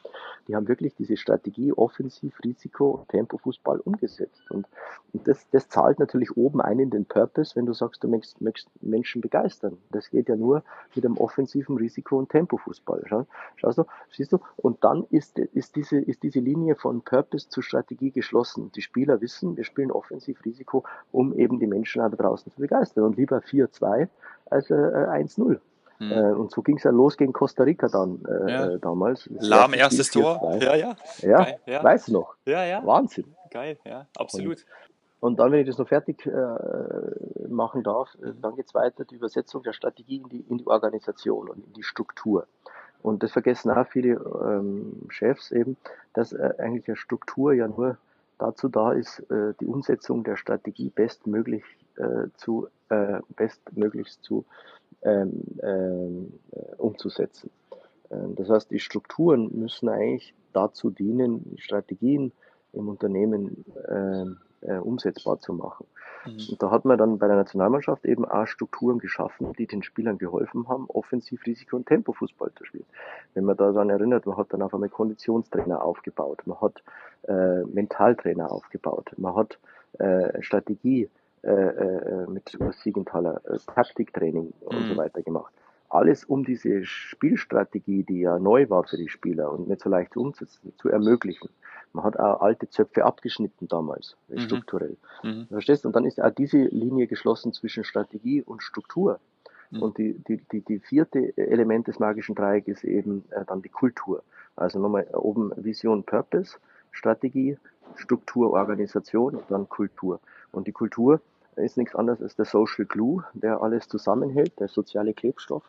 Die 0.48 0.56
haben 0.56 0.68
wirklich 0.68 0.94
diese 0.94 1.16
Strategie 1.16 1.72
Offensiv, 1.72 2.38
Risiko 2.44 2.90
und 2.90 3.08
Tempo-Fußball 3.08 3.80
umgesetzt. 3.80 4.42
Und, 4.50 4.66
und 5.12 5.26
das, 5.28 5.46
das 5.50 5.68
zahlt 5.68 5.98
natürlich 5.98 6.36
oben 6.36 6.60
ein 6.60 6.78
in 6.78 6.90
den 6.90 7.04
Purpose, 7.04 7.56
wenn 7.56 7.66
du 7.66 7.72
sagst, 7.72 8.02
du 8.04 8.08
möchtest, 8.08 8.40
möchtest 8.40 8.68
Menschen 8.82 9.20
begeistern. 9.20 9.78
Das 9.90 10.10
geht 10.10 10.28
ja 10.28 10.36
nur 10.36 10.62
mit 10.94 11.04
einem 11.04 11.16
offensiven 11.16 11.76
Risiko- 11.76 12.18
und 12.18 12.30
Tempo-Fußball. 12.30 13.04
Schau, 13.06 13.26
schaust 13.56 13.78
du, 13.78 13.84
siehst 14.10 14.32
du? 14.32 14.38
Und 14.56 14.84
dann 14.84 15.06
ist, 15.10 15.38
ist, 15.38 15.76
diese, 15.76 15.98
ist 15.98 16.22
diese 16.22 16.40
Linie 16.40 16.76
von 16.76 17.02
Purpose 17.02 17.48
zu 17.48 17.62
Strategie 17.62 18.10
geschlossen. 18.10 18.70
Die 18.72 18.82
Spieler 18.82 19.20
wissen, 19.20 19.56
wir 19.56 19.64
spielen 19.64 19.90
offensiv 19.90 20.21
Risiko, 20.44 20.84
um 21.10 21.36
eben 21.38 21.58
die 21.58 21.66
Menschen 21.66 22.00
da 22.00 22.08
draußen 22.08 22.52
zu 22.52 22.60
begeistern. 22.60 23.04
Und 23.04 23.16
lieber 23.16 23.38
4-2 23.38 24.08
als 24.50 24.70
äh, 24.70 24.74
1-0. 24.74 25.58
Hm. 25.98 26.12
Äh, 26.12 26.32
und 26.32 26.50
so 26.50 26.62
ging 26.62 26.76
es 26.76 26.84
ja 26.84 26.90
los 26.90 27.16
gegen 27.16 27.32
Costa 27.32 27.62
Rica 27.62 27.88
dann 27.88 28.24
äh, 28.24 28.50
ja. 28.50 28.70
Äh, 28.70 28.78
damals. 28.78 29.28
Lahm 29.38 29.74
erstes 29.74 30.10
Tor. 30.10 30.58
Ja, 30.60 30.74
ja. 30.74 30.96
Ja, 31.18 31.44
Geil, 31.44 31.58
ja. 31.66 31.84
weißt 31.84 32.08
du 32.08 32.12
noch? 32.12 32.34
Ja, 32.44 32.64
ja. 32.64 32.84
Wahnsinn. 32.84 33.26
Geil, 33.50 33.78
ja, 33.84 34.06
absolut. 34.16 34.64
Und, 35.20 35.32
und 35.32 35.36
dann, 35.38 35.52
wenn 35.52 35.60
ich 35.60 35.66
das 35.66 35.78
noch 35.78 35.88
fertig 35.88 36.26
äh, 36.26 37.48
machen 37.48 37.82
darf, 37.82 38.16
äh, 38.22 38.32
dann 38.40 38.56
geht 38.56 38.66
es 38.66 38.74
weiter, 38.74 39.04
die 39.04 39.16
Übersetzung 39.16 39.62
der 39.62 39.72
Strategie 39.72 40.16
in 40.16 40.28
die, 40.28 40.40
in 40.48 40.58
die 40.58 40.66
Organisation 40.66 41.48
und 41.48 41.66
in 41.66 41.72
die 41.74 41.82
Struktur. 41.82 42.46
Und 43.02 43.22
das 43.22 43.32
vergessen 43.32 43.70
auch 43.70 43.86
viele 43.86 44.12
ähm, 44.14 45.06
Chefs 45.08 45.50
eben, 45.50 45.76
dass 46.14 46.32
äh, 46.32 46.54
eigentlich 46.58 46.88
eine 46.88 46.96
Struktur 46.96 47.52
ja 47.52 47.68
nur 47.68 47.98
dazu 48.42 48.68
da 48.68 48.92
ist, 48.92 49.20
äh, 49.30 49.54
die 49.60 49.66
Umsetzung 49.66 50.24
der 50.24 50.36
Strategie 50.36 50.90
bestmöglich 50.90 51.62
äh, 51.96 52.26
zu, 52.36 52.66
äh, 52.88 53.20
bestmöglichst 53.36 54.22
zu 54.24 54.44
ähm, 55.02 55.42
ähm, 55.62 56.32
umzusetzen. 56.78 57.50
Ähm, 58.10 58.34
das 58.34 58.48
heißt, 58.48 58.70
die 58.72 58.80
Strukturen 58.80 59.56
müssen 59.56 59.88
eigentlich 59.88 60.34
dazu 60.52 60.90
dienen, 60.90 61.54
die 61.54 61.60
Strategien 61.60 62.32
im 62.72 62.88
Unternehmen 62.88 63.64
umsetzbar 64.82 65.40
zu 65.40 65.52
machen. 65.52 65.86
Mhm. 66.26 66.50
Und 66.50 66.62
da 66.62 66.70
hat 66.70 66.84
man 66.84 66.98
dann 66.98 67.18
bei 67.18 67.26
der 67.26 67.36
Nationalmannschaft 67.36 68.04
eben 68.04 68.24
auch 68.24 68.46
Strukturen 68.46 68.98
geschaffen, 68.98 69.52
die 69.54 69.66
den 69.66 69.82
Spielern 69.82 70.18
geholfen 70.18 70.68
haben, 70.68 70.86
offensiv 70.88 71.44
Risiko- 71.46 71.76
und 71.76 71.86
Tempofußball 71.86 72.52
zu 72.56 72.64
spielen. 72.64 72.86
Wenn 73.34 73.44
man 73.44 73.56
daran 73.56 73.90
erinnert, 73.90 74.26
man 74.26 74.36
hat 74.36 74.52
dann 74.52 74.62
auf 74.62 74.74
einmal 74.74 74.88
Konditionstrainer 74.88 75.82
aufgebaut, 75.82 76.42
man 76.46 76.60
hat 76.60 76.82
äh, 77.28 77.64
Mentaltrainer 77.64 78.50
aufgebaut, 78.50 79.12
man 79.16 79.34
hat 79.34 79.58
äh, 79.98 80.42
Strategie 80.42 81.08
äh, 81.42 81.50
äh, 81.50 82.26
mit 82.28 82.56
Siegenthaler, 82.82 83.40
äh, 83.44 83.58
Taktiktraining 83.66 84.52
und 84.60 84.80
mhm. 84.80 84.88
so 84.90 84.96
weiter 84.96 85.22
gemacht 85.22 85.52
alles 85.92 86.24
um 86.24 86.44
diese 86.44 86.84
Spielstrategie, 86.84 88.02
die 88.02 88.20
ja 88.20 88.38
neu 88.38 88.68
war 88.70 88.84
für 88.84 88.96
die 88.96 89.08
Spieler 89.08 89.52
und 89.52 89.68
nicht 89.68 89.82
so 89.82 89.90
leicht 89.90 90.16
umzusetzen, 90.16 90.72
zu 90.78 90.88
ermöglichen. 90.88 91.50
Man 91.92 92.04
hat 92.04 92.18
auch 92.18 92.40
alte 92.40 92.68
Zöpfe 92.70 93.04
abgeschnitten 93.04 93.68
damals, 93.68 94.16
mhm. 94.28 94.40
strukturell. 94.40 94.96
Mhm. 95.22 95.46
Verstehst? 95.48 95.84
Und 95.84 95.94
dann 95.94 96.04
ist 96.04 96.20
auch 96.20 96.30
diese 96.30 96.58
Linie 96.58 97.06
geschlossen 97.06 97.52
zwischen 97.52 97.84
Strategie 97.84 98.42
und 98.42 98.62
Struktur. 98.62 99.20
Mhm. 99.70 99.82
Und 99.82 99.98
die, 99.98 100.14
die, 100.26 100.38
die, 100.50 100.60
die 100.60 100.78
vierte 100.78 101.36
Element 101.36 101.88
des 101.88 101.98
magischen 101.98 102.34
Dreiecks 102.34 102.68
ist 102.68 102.84
eben 102.84 103.24
äh, 103.30 103.44
dann 103.44 103.62
die 103.62 103.68
Kultur. 103.68 104.22
Also 104.56 104.78
nochmal 104.78 105.06
oben 105.12 105.52
Vision, 105.56 106.04
Purpose, 106.04 106.56
Strategie, 106.90 107.58
Struktur, 107.96 108.52
Organisation 108.52 109.36
und 109.36 109.50
dann 109.50 109.68
Kultur. 109.68 110.20
Und 110.50 110.66
die 110.66 110.72
Kultur 110.72 111.20
ist 111.56 111.76
nichts 111.76 111.94
anderes 111.94 112.22
als 112.22 112.36
der 112.36 112.44
Social 112.44 112.86
Glue, 112.86 113.24
der 113.34 113.62
alles 113.62 113.88
zusammenhält, 113.88 114.58
der 114.60 114.68
soziale 114.68 115.12
Klebstoff, 115.14 115.62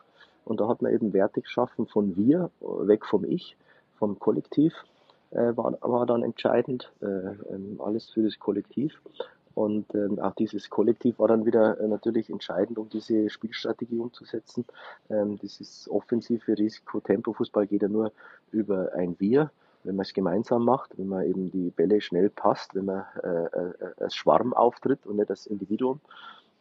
Und 0.44 0.60
da 0.60 0.68
hat 0.68 0.82
man 0.82 0.92
eben 0.92 1.12
Werte 1.12 1.42
geschaffen 1.42 1.86
von 1.86 2.16
wir, 2.16 2.50
weg 2.60 3.04
vom 3.04 3.24
Ich, 3.24 3.56
vom 3.98 4.18
Kollektiv, 4.18 4.72
äh, 5.34 5.56
war, 5.56 5.76
war 5.80 6.06
dann 6.06 6.22
entscheidend, 6.22 6.92
äh, 7.02 7.06
ähm, 7.06 7.80
alles 7.80 8.10
für 8.10 8.22
das 8.22 8.38
Kollektiv. 8.38 9.00
Und 9.54 9.94
ähm, 9.94 10.18
auch 10.18 10.34
dieses 10.34 10.68
Kollektiv 10.68 11.18
war 11.18 11.28
dann 11.28 11.46
wieder 11.46 11.78
äh, 11.78 11.86
natürlich 11.86 12.28
entscheidend, 12.28 12.76
um 12.76 12.88
diese 12.88 13.30
Spielstrategie 13.30 13.98
umzusetzen. 13.98 14.64
Ähm, 15.10 15.38
dieses 15.38 15.88
offensive 15.88 16.58
Risiko-Tempo-Fußball 16.58 17.66
geht 17.68 17.82
ja 17.82 17.88
nur 17.88 18.10
über 18.50 18.92
ein 18.94 19.14
Wir, 19.20 19.52
wenn 19.84 19.94
man 19.94 20.04
es 20.04 20.12
gemeinsam 20.12 20.64
macht, 20.64 20.98
wenn 20.98 21.08
man 21.08 21.24
eben 21.24 21.50
die 21.52 21.70
Bälle 21.70 22.00
schnell 22.00 22.30
passt, 22.30 22.74
wenn 22.74 22.86
man 22.86 23.04
äh, 23.22 23.44
äh, 23.44 23.72
als 23.98 24.16
Schwarm 24.16 24.54
auftritt 24.54 25.06
und 25.06 25.16
nicht 25.16 25.30
als 25.30 25.46
Individuum. 25.46 26.00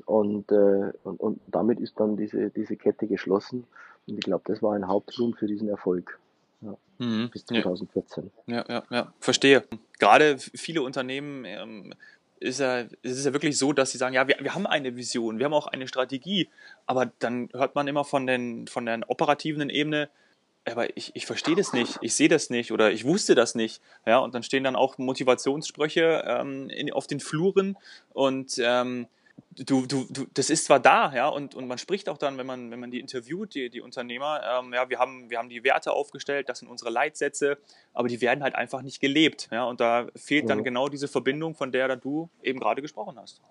Und, 0.06 0.52
äh, 0.52 0.92
und, 1.04 1.20
und 1.20 1.40
damit 1.48 1.80
ist 1.80 2.00
dann 2.00 2.16
diese, 2.16 2.52
diese 2.52 2.76
Kette 2.76 3.08
geschlossen. 3.08 3.66
Und 4.08 4.18
ich 4.20 4.26
glaube, 4.26 4.44
das 4.46 4.62
war 4.62 4.74
ein 4.74 4.88
Hauptgrund 4.88 5.38
für 5.38 5.48
diesen 5.48 5.70
Erfolg. 5.70 6.20
Mhm. 7.04 7.30
Bis 7.30 7.46
2014. 7.46 8.32
Ja, 8.48 8.66
ja, 8.68 8.84
ja, 8.90 9.14
verstehe. 9.20 9.64
Gerade 10.00 10.38
viele 10.38 10.82
Unternehmen 10.82 11.46
ähm, 11.46 11.94
ist 12.40 12.60
ja, 12.60 12.82
es 12.82 13.18
ist 13.18 13.26
ja 13.26 13.34
wirklich 13.34 13.58
so, 13.58 13.74
dass 13.74 13.92
sie 13.92 13.98
sagen, 13.98 14.16
ja, 14.16 14.28
wir, 14.28 14.38
wir 14.40 14.56
haben 14.56 14.68
eine 14.68 14.96
Vision, 14.96 15.40
wir 15.40 15.46
haben 15.46 15.54
auch 15.54 15.68
eine 15.68 15.88
Strategie, 15.88 16.50
aber 16.86 17.12
dann 17.20 17.50
hört 17.54 17.76
man 17.76 17.88
immer 17.88 18.06
von, 18.06 18.28
den, 18.28 18.68
von 18.68 18.86
der 18.86 19.02
operativen 19.08 19.70
Ebene, 19.70 20.10
aber 20.66 20.96
ich, 20.96 21.12
ich 21.14 21.26
verstehe 21.26 21.56
das 21.56 21.74
nicht, 21.74 21.98
ich 22.02 22.16
sehe 22.16 22.30
das 22.30 22.50
nicht 22.50 22.72
oder 22.72 22.92
ich 22.92 23.04
wusste 23.06 23.36
das 23.36 23.54
nicht. 23.54 23.82
Ja, 24.06 24.20
und 24.20 24.34
dann 24.34 24.44
stehen 24.44 24.64
dann 24.64 24.78
auch 24.78 24.98
Motivationssprüche 24.98 26.24
ähm, 26.26 26.70
in, 26.70 26.92
auf 26.94 27.08
den 27.08 27.20
Fluren 27.20 27.78
und 28.14 28.56
ähm, 28.64 29.08
du, 29.58 29.86
du, 29.86 30.06
du, 30.10 30.26
das 30.34 30.50
ist 30.50 30.66
zwar 30.66 30.80
da, 30.80 31.14
ja, 31.14 31.28
und, 31.28 31.56
und 31.56 31.68
man 31.68 31.78
spricht 31.78 32.10
auch 32.10 32.18
dann, 32.18 32.38
wenn 32.38 32.46
man, 32.46 32.72
wenn 32.72 32.80
man 32.80 32.92
die 32.92 33.00
interviewt, 33.00 33.56
die, 33.56 33.70
die 33.70 33.82
Unternehmer, 33.82 34.42
ähm, 34.44 34.74
ja, 34.74 34.90
wir 34.90 35.00
haben, 35.00 35.30
wir 35.30 35.38
haben 35.38 35.50
die 35.50 35.64
Werte 35.64 35.92
aufgestellt, 35.92 36.50
das 36.50 36.60
sind 36.60 36.68
unsere 36.68 36.90
Leitsätze, 36.90 37.58
aber 37.94 38.08
die 38.08 38.22
werden 38.22 38.44
halt 38.44 38.56
einfach 38.56 38.82
nicht 38.82 39.00
gelebt, 39.00 39.50
ja, 39.52 39.66
und 39.66 39.80
da 39.80 40.08
fehlt 40.16 40.50
dann 40.50 40.60
mhm. 40.60 40.64
genau 40.64 40.90
diese 40.90 41.08
Verbindung, 41.08 41.56
von 41.56 41.72
der 41.72 41.96
du 41.96 42.30
eben 42.42 42.60
gerade 42.60 42.82
gesprochen 42.82 43.18
hast. 43.20 43.42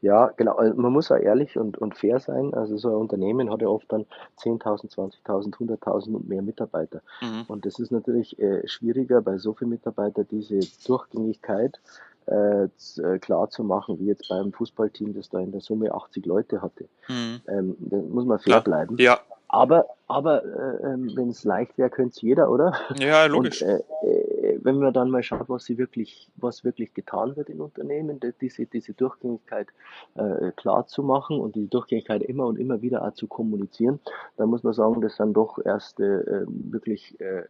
Ja, 0.00 0.28
genau. 0.36 0.54
Also 0.54 0.80
man 0.80 0.92
muss 0.92 1.10
auch 1.10 1.16
ehrlich 1.16 1.58
und, 1.58 1.76
und 1.76 1.96
fair 1.96 2.20
sein. 2.20 2.54
Also 2.54 2.78
so 2.78 2.88
ein 2.88 2.94
Unternehmen 2.94 3.50
hat 3.50 3.62
ja 3.62 3.68
oft 3.68 3.90
dann 3.90 4.06
10.000, 4.38 4.94
20.000, 4.94 5.56
100.000 5.56 6.14
und 6.14 6.28
mehr 6.28 6.42
Mitarbeiter. 6.42 7.02
Mhm. 7.20 7.44
Und 7.48 7.66
das 7.66 7.78
ist 7.80 7.90
natürlich 7.90 8.38
äh, 8.38 8.66
schwieriger 8.68 9.20
bei 9.20 9.38
so 9.38 9.54
vielen 9.54 9.70
Mitarbeitern, 9.70 10.26
diese 10.30 10.60
Durchgängigkeit 10.86 11.80
äh, 12.30 12.68
äh, 13.02 13.18
klar 13.18 13.48
zu 13.50 13.64
machen, 13.64 13.98
wie 14.00 14.06
jetzt 14.06 14.28
beim 14.28 14.52
Fußballteam, 14.52 15.14
das 15.14 15.30
da 15.30 15.40
in 15.40 15.52
der 15.52 15.60
Summe 15.60 15.92
80 15.92 16.26
Leute 16.26 16.62
hatte. 16.62 16.88
Mhm. 17.08 17.40
Ähm, 17.48 17.76
da 17.78 17.96
muss 17.96 18.24
man 18.24 18.38
fair 18.38 18.54
ja. 18.54 18.60
bleiben. 18.60 18.96
Ja. 18.98 19.20
Aber, 19.48 19.86
aber 20.08 20.42
äh, 20.42 20.86
ähm, 20.86 21.12
wenn 21.14 21.28
es 21.28 21.44
leicht 21.44 21.76
wäre, 21.76 21.90
könnte 21.90 22.12
es 22.16 22.22
jeder, 22.22 22.50
oder? 22.50 22.72
Ja, 22.98 23.26
logisch. 23.26 23.62
Und, 23.62 23.68
äh, 23.68 23.82
äh, 24.06 24.58
wenn 24.62 24.78
man 24.78 24.92
dann 24.94 25.10
mal 25.10 25.22
schaut, 25.22 25.48
was 25.48 25.64
sie 25.64 25.76
wirklich, 25.76 26.30
was 26.36 26.64
wirklich 26.64 26.94
getan 26.94 27.36
wird 27.36 27.50
in 27.50 27.60
Unternehmen, 27.60 28.18
diese, 28.40 28.64
diese 28.64 28.94
Durchgängigkeit 28.94 29.68
äh, 30.14 30.50
klar 30.52 30.86
zu 30.86 31.02
machen 31.02 31.38
und 31.38 31.56
die 31.56 31.68
Durchgängigkeit 31.68 32.22
immer 32.22 32.46
und 32.46 32.58
immer 32.58 32.80
wieder 32.80 33.06
auch 33.06 33.12
zu 33.12 33.26
kommunizieren, 33.26 34.00
dann 34.38 34.48
muss 34.48 34.62
man 34.62 34.72
sagen, 34.72 35.02
das 35.02 35.16
sind 35.16 35.34
doch 35.34 35.58
erste 35.62 36.04
äh, 36.26 36.46
wirklich 36.48 37.20
äh, 37.20 37.44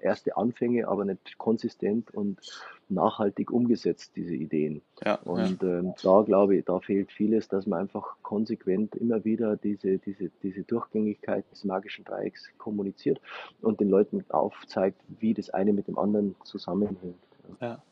erste 0.00 0.36
Anfänge, 0.36 0.88
aber 0.88 1.04
nicht 1.04 1.38
konsistent 1.38 2.12
und 2.12 2.40
nachhaltig 2.92 3.50
umgesetzt, 3.50 4.12
diese 4.16 4.34
Ideen. 4.34 4.82
Ja, 5.04 5.14
und 5.24 5.62
ja. 5.62 5.78
Ähm, 5.78 5.94
da 6.02 6.22
glaube 6.22 6.56
ich, 6.56 6.64
da 6.64 6.78
fehlt 6.80 7.10
vieles, 7.10 7.48
dass 7.48 7.66
man 7.66 7.80
einfach 7.80 8.16
konsequent 8.22 8.94
immer 8.96 9.24
wieder 9.24 9.56
diese, 9.56 9.98
diese, 9.98 10.30
diese 10.42 10.62
Durchgängigkeit 10.62 11.50
des 11.50 11.64
magischen 11.92 12.04
Dreiecks 12.04 12.50
kommuniziert 12.58 13.20
und 13.60 13.80
den 13.80 13.90
Leuten 13.90 14.24
aufzeigt, 14.30 15.00
wie 15.20 15.34
das 15.34 15.50
eine 15.50 15.72
mit 15.72 15.88
dem 15.88 15.98
anderen 15.98 16.34
zusammenhängt. 16.44 17.16
Ja. 17.60 17.82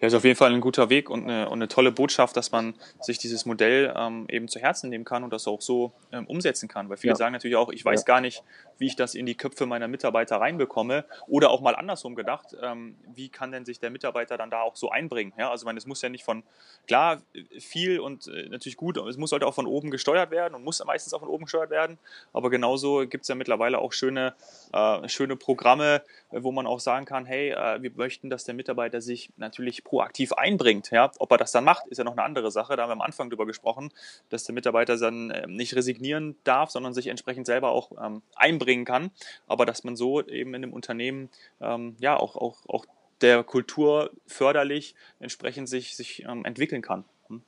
Ja, 0.00 0.08
ist 0.08 0.14
auf 0.14 0.24
jeden 0.24 0.36
Fall 0.36 0.52
ein 0.52 0.60
guter 0.60 0.90
Weg 0.90 1.08
und 1.08 1.24
eine, 1.24 1.48
und 1.48 1.54
eine 1.54 1.68
tolle 1.68 1.90
Botschaft, 1.90 2.36
dass 2.36 2.52
man 2.52 2.74
sich 3.00 3.16
dieses 3.16 3.46
Modell 3.46 3.94
ähm, 3.96 4.26
eben 4.28 4.46
zu 4.46 4.58
Herzen 4.58 4.90
nehmen 4.90 5.06
kann 5.06 5.24
und 5.24 5.32
das 5.32 5.46
auch 5.46 5.62
so 5.62 5.92
ähm, 6.12 6.26
umsetzen 6.26 6.68
kann. 6.68 6.90
Weil 6.90 6.98
viele 6.98 7.12
ja. 7.12 7.16
sagen 7.16 7.32
natürlich 7.32 7.56
auch, 7.56 7.70
ich 7.70 7.82
weiß 7.82 8.02
ja. 8.02 8.04
gar 8.04 8.20
nicht, 8.20 8.42
wie 8.76 8.88
ich 8.88 8.96
das 8.96 9.14
in 9.14 9.24
die 9.24 9.36
Köpfe 9.36 9.64
meiner 9.64 9.88
Mitarbeiter 9.88 10.36
reinbekomme. 10.36 11.06
Oder 11.28 11.50
auch 11.50 11.62
mal 11.62 11.74
andersrum 11.74 12.14
gedacht, 12.14 12.54
ähm, 12.62 12.96
wie 13.14 13.30
kann 13.30 13.52
denn 13.52 13.64
sich 13.64 13.80
der 13.80 13.88
Mitarbeiter 13.88 14.36
dann 14.36 14.50
da 14.50 14.60
auch 14.60 14.76
so 14.76 14.90
einbringen? 14.90 15.32
Ja, 15.38 15.50
also 15.50 15.62
ich 15.62 15.66
meine, 15.66 15.78
es 15.78 15.86
muss 15.86 16.02
ja 16.02 16.10
nicht 16.10 16.24
von, 16.24 16.42
klar, 16.86 17.22
viel 17.58 17.98
und 17.98 18.28
äh, 18.28 18.50
natürlich 18.50 18.76
gut, 18.76 18.98
es 18.98 19.16
muss 19.16 19.32
halt 19.32 19.44
auch 19.44 19.54
von 19.54 19.66
oben 19.66 19.90
gesteuert 19.90 20.30
werden 20.30 20.54
und 20.54 20.62
muss 20.62 20.84
meistens 20.84 21.14
auch 21.14 21.20
von 21.20 21.30
oben 21.30 21.44
gesteuert 21.44 21.70
werden. 21.70 21.96
Aber 22.34 22.50
genauso 22.50 23.06
gibt 23.06 23.22
es 23.22 23.28
ja 23.28 23.34
mittlerweile 23.34 23.78
auch 23.78 23.94
schöne, 23.94 24.34
äh, 24.74 25.08
schöne 25.08 25.36
Programme, 25.36 26.02
wo 26.30 26.52
man 26.52 26.66
auch 26.66 26.80
sagen 26.80 27.06
kann, 27.06 27.24
hey, 27.24 27.52
äh, 27.52 27.80
wir 27.80 27.92
möchten, 27.94 28.28
dass 28.28 28.44
der 28.44 28.54
Mitarbeiter 28.54 29.00
sich 29.00 29.30
natürlich 29.38 29.85
proaktiv 29.86 30.32
einbringt. 30.32 30.90
Ja? 30.90 31.12
Ob 31.18 31.30
er 31.30 31.38
das 31.38 31.52
dann 31.52 31.64
macht, 31.64 31.86
ist 31.86 31.98
ja 31.98 32.04
noch 32.04 32.12
eine 32.12 32.24
andere 32.24 32.50
Sache. 32.50 32.74
Da 32.76 32.82
haben 32.82 32.88
wir 32.88 32.94
am 32.94 33.00
Anfang 33.00 33.30
drüber 33.30 33.46
gesprochen, 33.46 33.92
dass 34.30 34.42
der 34.42 34.54
Mitarbeiter 34.54 34.98
dann 34.98 35.32
ähm, 35.34 35.54
nicht 35.54 35.76
resignieren 35.76 36.34
darf, 36.42 36.70
sondern 36.70 36.92
sich 36.92 37.06
entsprechend 37.06 37.46
selber 37.46 37.70
auch 37.70 37.92
ähm, 38.04 38.22
einbringen 38.34 38.84
kann. 38.84 39.12
Aber 39.46 39.64
dass 39.64 39.84
man 39.84 39.94
so 39.94 40.26
eben 40.26 40.54
in 40.54 40.62
dem 40.62 40.72
Unternehmen 40.72 41.30
ähm, 41.60 41.94
ja 42.00 42.16
auch, 42.16 42.34
auch, 42.36 42.56
auch 42.66 42.84
der 43.20 43.44
Kultur 43.44 44.10
förderlich 44.26 44.96
entsprechend 45.20 45.68
sich, 45.68 45.96
sich 45.96 46.24
ähm, 46.24 46.44
entwickeln 46.44 46.82
kann. 46.82 47.04
Hm. 47.28 47.42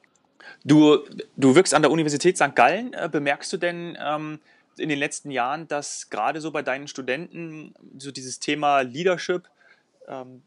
Du, 0.64 0.98
du 1.36 1.56
wirkst 1.56 1.74
an 1.74 1.82
der 1.82 1.90
Universität 1.90 2.36
St. 2.36 2.54
Gallen. 2.54 2.92
Äh, 2.92 3.08
bemerkst 3.10 3.52
du 3.52 3.56
denn 3.56 3.98
ähm, 4.00 4.38
in 4.78 4.88
den 4.88 4.98
letzten 5.00 5.32
Jahren, 5.32 5.66
dass 5.66 6.08
gerade 6.08 6.40
so 6.40 6.52
bei 6.52 6.62
deinen 6.62 6.86
Studenten 6.86 7.74
so 7.98 8.12
dieses 8.12 8.38
Thema 8.38 8.82
Leadership 8.82 9.48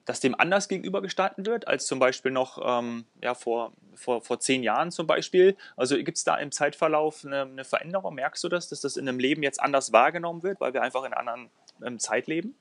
dass 0.06 0.19
dem 0.19 0.34
anders 0.39 0.67
gegenübergestanden 0.67 1.45
wird, 1.45 1.67
als 1.67 1.86
zum 1.86 2.00
Beispiel 2.00 2.32
noch 2.32 2.60
ähm, 2.63 3.06
ja, 3.21 3.36
vor, 3.36 3.74
vor, 3.93 4.21
vor 4.21 4.39
zehn 4.39 4.63
Jahren 4.63 4.89
zum 4.89 5.06
Beispiel. 5.06 5.56
Also 5.78 5.95
gibt 5.97 6.17
es 6.17 6.24
da 6.24 6.38
im 6.38 6.52
Zeitverlauf 6.52 7.24
eine, 7.26 7.41
eine, 7.41 7.63
Veränderung? 7.63 8.15
Merkst 8.15 8.43
du 8.43 8.50
das, 8.50 8.69
dass 8.69 8.82
das 8.82 8.97
in 8.97 9.08
einem 9.08 9.19
Leben 9.19 9.43
jetzt 9.43 9.62
anders 9.62 9.93
wahrgenommen 9.93 10.41
wird, 10.41 10.60
weil 10.62 10.74
wir 10.74 10.82
einfach 10.82 11.04
in 11.04 11.13
einer 11.13 11.19
anderen 11.19 11.52
ähm, 11.86 12.00
Zeit 12.00 12.28
leben? 12.28 12.56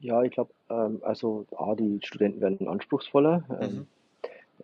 Ja, 0.00 0.22
ich 0.22 0.30
glaube, 0.30 0.52
ähm, 0.70 1.02
also 1.02 1.46
A, 1.56 1.74
die 1.74 2.00
Studenten 2.02 2.40
werden 2.40 2.68
anspruchsvoller. 2.68 3.44
Ähm, 3.60 3.70
mhm. 3.70 3.86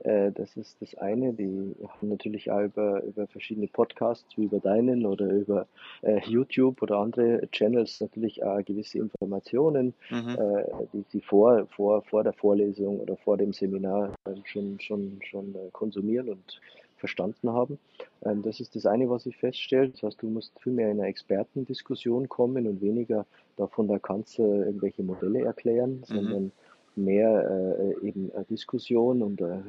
Äh, 0.01 0.33
das 0.33 0.57
ist 0.57 0.81
das 0.81 0.95
eine. 0.97 1.33
Die 1.33 1.75
haben 1.89 2.09
natürlich 2.09 2.51
auch 2.51 2.63
über, 2.63 3.03
über 3.03 3.27
verschiedene 3.27 3.69
Podcasts 3.69 4.37
wie 4.37 4.45
über 4.45 4.61
deinen 4.61 5.07
oder 5.07 5.31
über 5.31 5.67
äh, 6.03 6.21
YouTube 6.27 6.83
oder 6.83 6.99
andere 6.99 7.49
Channels 7.53 8.01
natürlich 8.01 8.43
auch 8.43 8.65
gewisse 8.65 8.99
Informationen, 8.99 9.95
mhm. 10.11 10.37
äh, 10.39 10.65
die 10.93 11.05
sie 11.09 11.21
vor, 11.21 11.67
vor, 11.69 12.03
vor 12.03 12.25
der 12.25 12.33
Vorlesung 12.33 13.01
oder 13.01 13.17
vor 13.17 13.37
dem 13.37 13.53
Seminar 13.53 14.13
äh, 14.25 14.35
schon, 14.45 14.81
schon, 14.81 15.21
schon 15.23 15.55
äh, 15.55 15.71
konsumieren 15.73 16.29
und 16.29 16.61
verstanden 16.97 17.51
haben. 17.53 17.79
Ähm, 18.25 18.43
das 18.43 18.61
ist 18.61 18.75
das 18.75 18.87
eine, 18.87 19.11
was 19.11 19.27
ich 19.27 19.37
feststelle. 19.37 19.91
Das 19.91 20.03
heißt, 20.03 20.23
du 20.23 20.29
musst 20.29 20.59
viel 20.61 20.73
mehr 20.73 20.91
in 20.91 21.01
eine 21.01 21.09
Expertendiskussion 21.09 22.29
kommen 22.29 22.67
und 22.67 22.81
weniger 22.81 23.27
davon, 23.57 23.89
da 23.89 23.99
kannst 23.99 24.39
du 24.39 24.43
irgendwelche 24.43 25.03
Modelle 25.03 25.45
erklären, 25.45 25.97
mhm. 25.97 26.05
sondern 26.05 26.53
mehr 26.97 27.77
äh, 27.79 28.07
eben 28.07 28.31
äh, 28.31 28.45
Diskussion 28.45 29.23
und, 29.23 29.41
äh, 29.41 29.61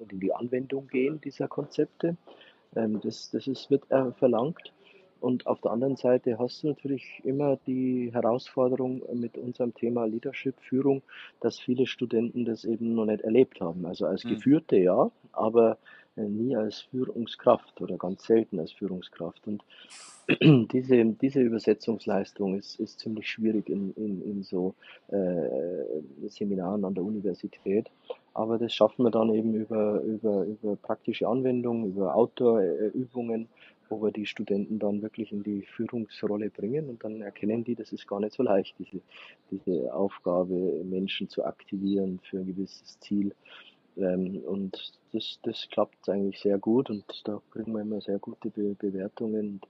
und 0.00 0.12
in 0.12 0.20
die 0.20 0.32
Anwendung 0.32 0.86
gehen 0.88 1.20
dieser 1.20 1.48
Konzepte. 1.48 2.16
Ähm, 2.76 3.00
das, 3.02 3.30
das 3.30 3.46
ist, 3.46 3.70
wird 3.70 3.90
äh, 3.90 4.12
verlangt. 4.12 4.72
Und 5.20 5.46
auf 5.46 5.60
der 5.62 5.70
anderen 5.70 5.96
Seite 5.96 6.38
hast 6.38 6.62
du 6.62 6.68
natürlich 6.68 7.22
immer 7.24 7.56
die 7.66 8.10
Herausforderung 8.12 9.02
mit 9.14 9.38
unserem 9.38 9.72
Thema 9.72 10.04
Leadership, 10.04 10.54
Führung, 10.60 11.02
dass 11.40 11.58
viele 11.58 11.86
Studenten 11.86 12.44
das 12.44 12.66
eben 12.66 12.94
noch 12.94 13.06
nicht 13.06 13.22
erlebt 13.22 13.58
haben. 13.62 13.86
Also 13.86 14.04
als 14.04 14.24
mhm. 14.24 14.30
Geführte 14.30 14.76
ja, 14.76 15.10
aber 15.32 15.72
äh, 15.72 15.76
nie 16.16 16.56
als 16.56 16.82
Führungskraft 16.82 17.80
oder 17.80 17.96
ganz 17.96 18.24
selten 18.24 18.60
als 18.60 18.72
Führungskraft. 18.72 19.46
Und 19.46 19.62
diese, 20.72 21.04
diese 21.04 21.40
Übersetzungsleistung 21.40 22.56
ist, 22.56 22.80
ist 22.80 23.00
ziemlich 23.00 23.28
schwierig 23.28 23.68
in, 23.68 23.92
in, 23.94 24.22
in 24.22 24.42
so 24.42 24.74
äh, 25.08 26.28
Seminaren 26.28 26.84
an 26.84 26.94
der 26.94 27.04
Universität. 27.04 27.90
Aber 28.32 28.58
das 28.58 28.74
schaffen 28.74 29.04
wir 29.04 29.10
dann 29.10 29.32
eben 29.32 29.54
über, 29.54 30.00
über, 30.00 30.44
über 30.44 30.76
praktische 30.76 31.28
Anwendungen, 31.28 31.86
über 31.92 32.14
Outdoor-Übungen, 32.14 33.48
wo 33.88 34.02
wir 34.02 34.10
die 34.10 34.26
Studenten 34.26 34.78
dann 34.78 35.02
wirklich 35.02 35.30
in 35.30 35.42
die 35.42 35.62
Führungsrolle 35.62 36.50
bringen 36.50 36.88
und 36.88 37.04
dann 37.04 37.20
erkennen 37.20 37.64
die, 37.64 37.74
das 37.74 37.92
ist 37.92 38.08
gar 38.08 38.18
nicht 38.18 38.34
so 38.34 38.42
leicht, 38.42 38.74
diese, 38.78 39.00
diese 39.50 39.94
Aufgabe, 39.94 40.82
Menschen 40.84 41.28
zu 41.28 41.44
aktivieren 41.44 42.18
für 42.28 42.38
ein 42.38 42.46
gewisses 42.46 42.98
Ziel. 43.00 43.34
Ähm, 43.96 44.38
und 44.44 44.92
das, 45.12 45.38
das 45.42 45.68
klappt 45.70 46.08
eigentlich 46.08 46.40
sehr 46.40 46.58
gut 46.58 46.90
und 46.90 47.04
da 47.24 47.40
kriegen 47.52 47.72
wir 47.72 47.82
immer 47.82 48.00
sehr 48.00 48.18
gute 48.18 48.50
Be 48.50 48.74
Bewertungen. 48.74 49.60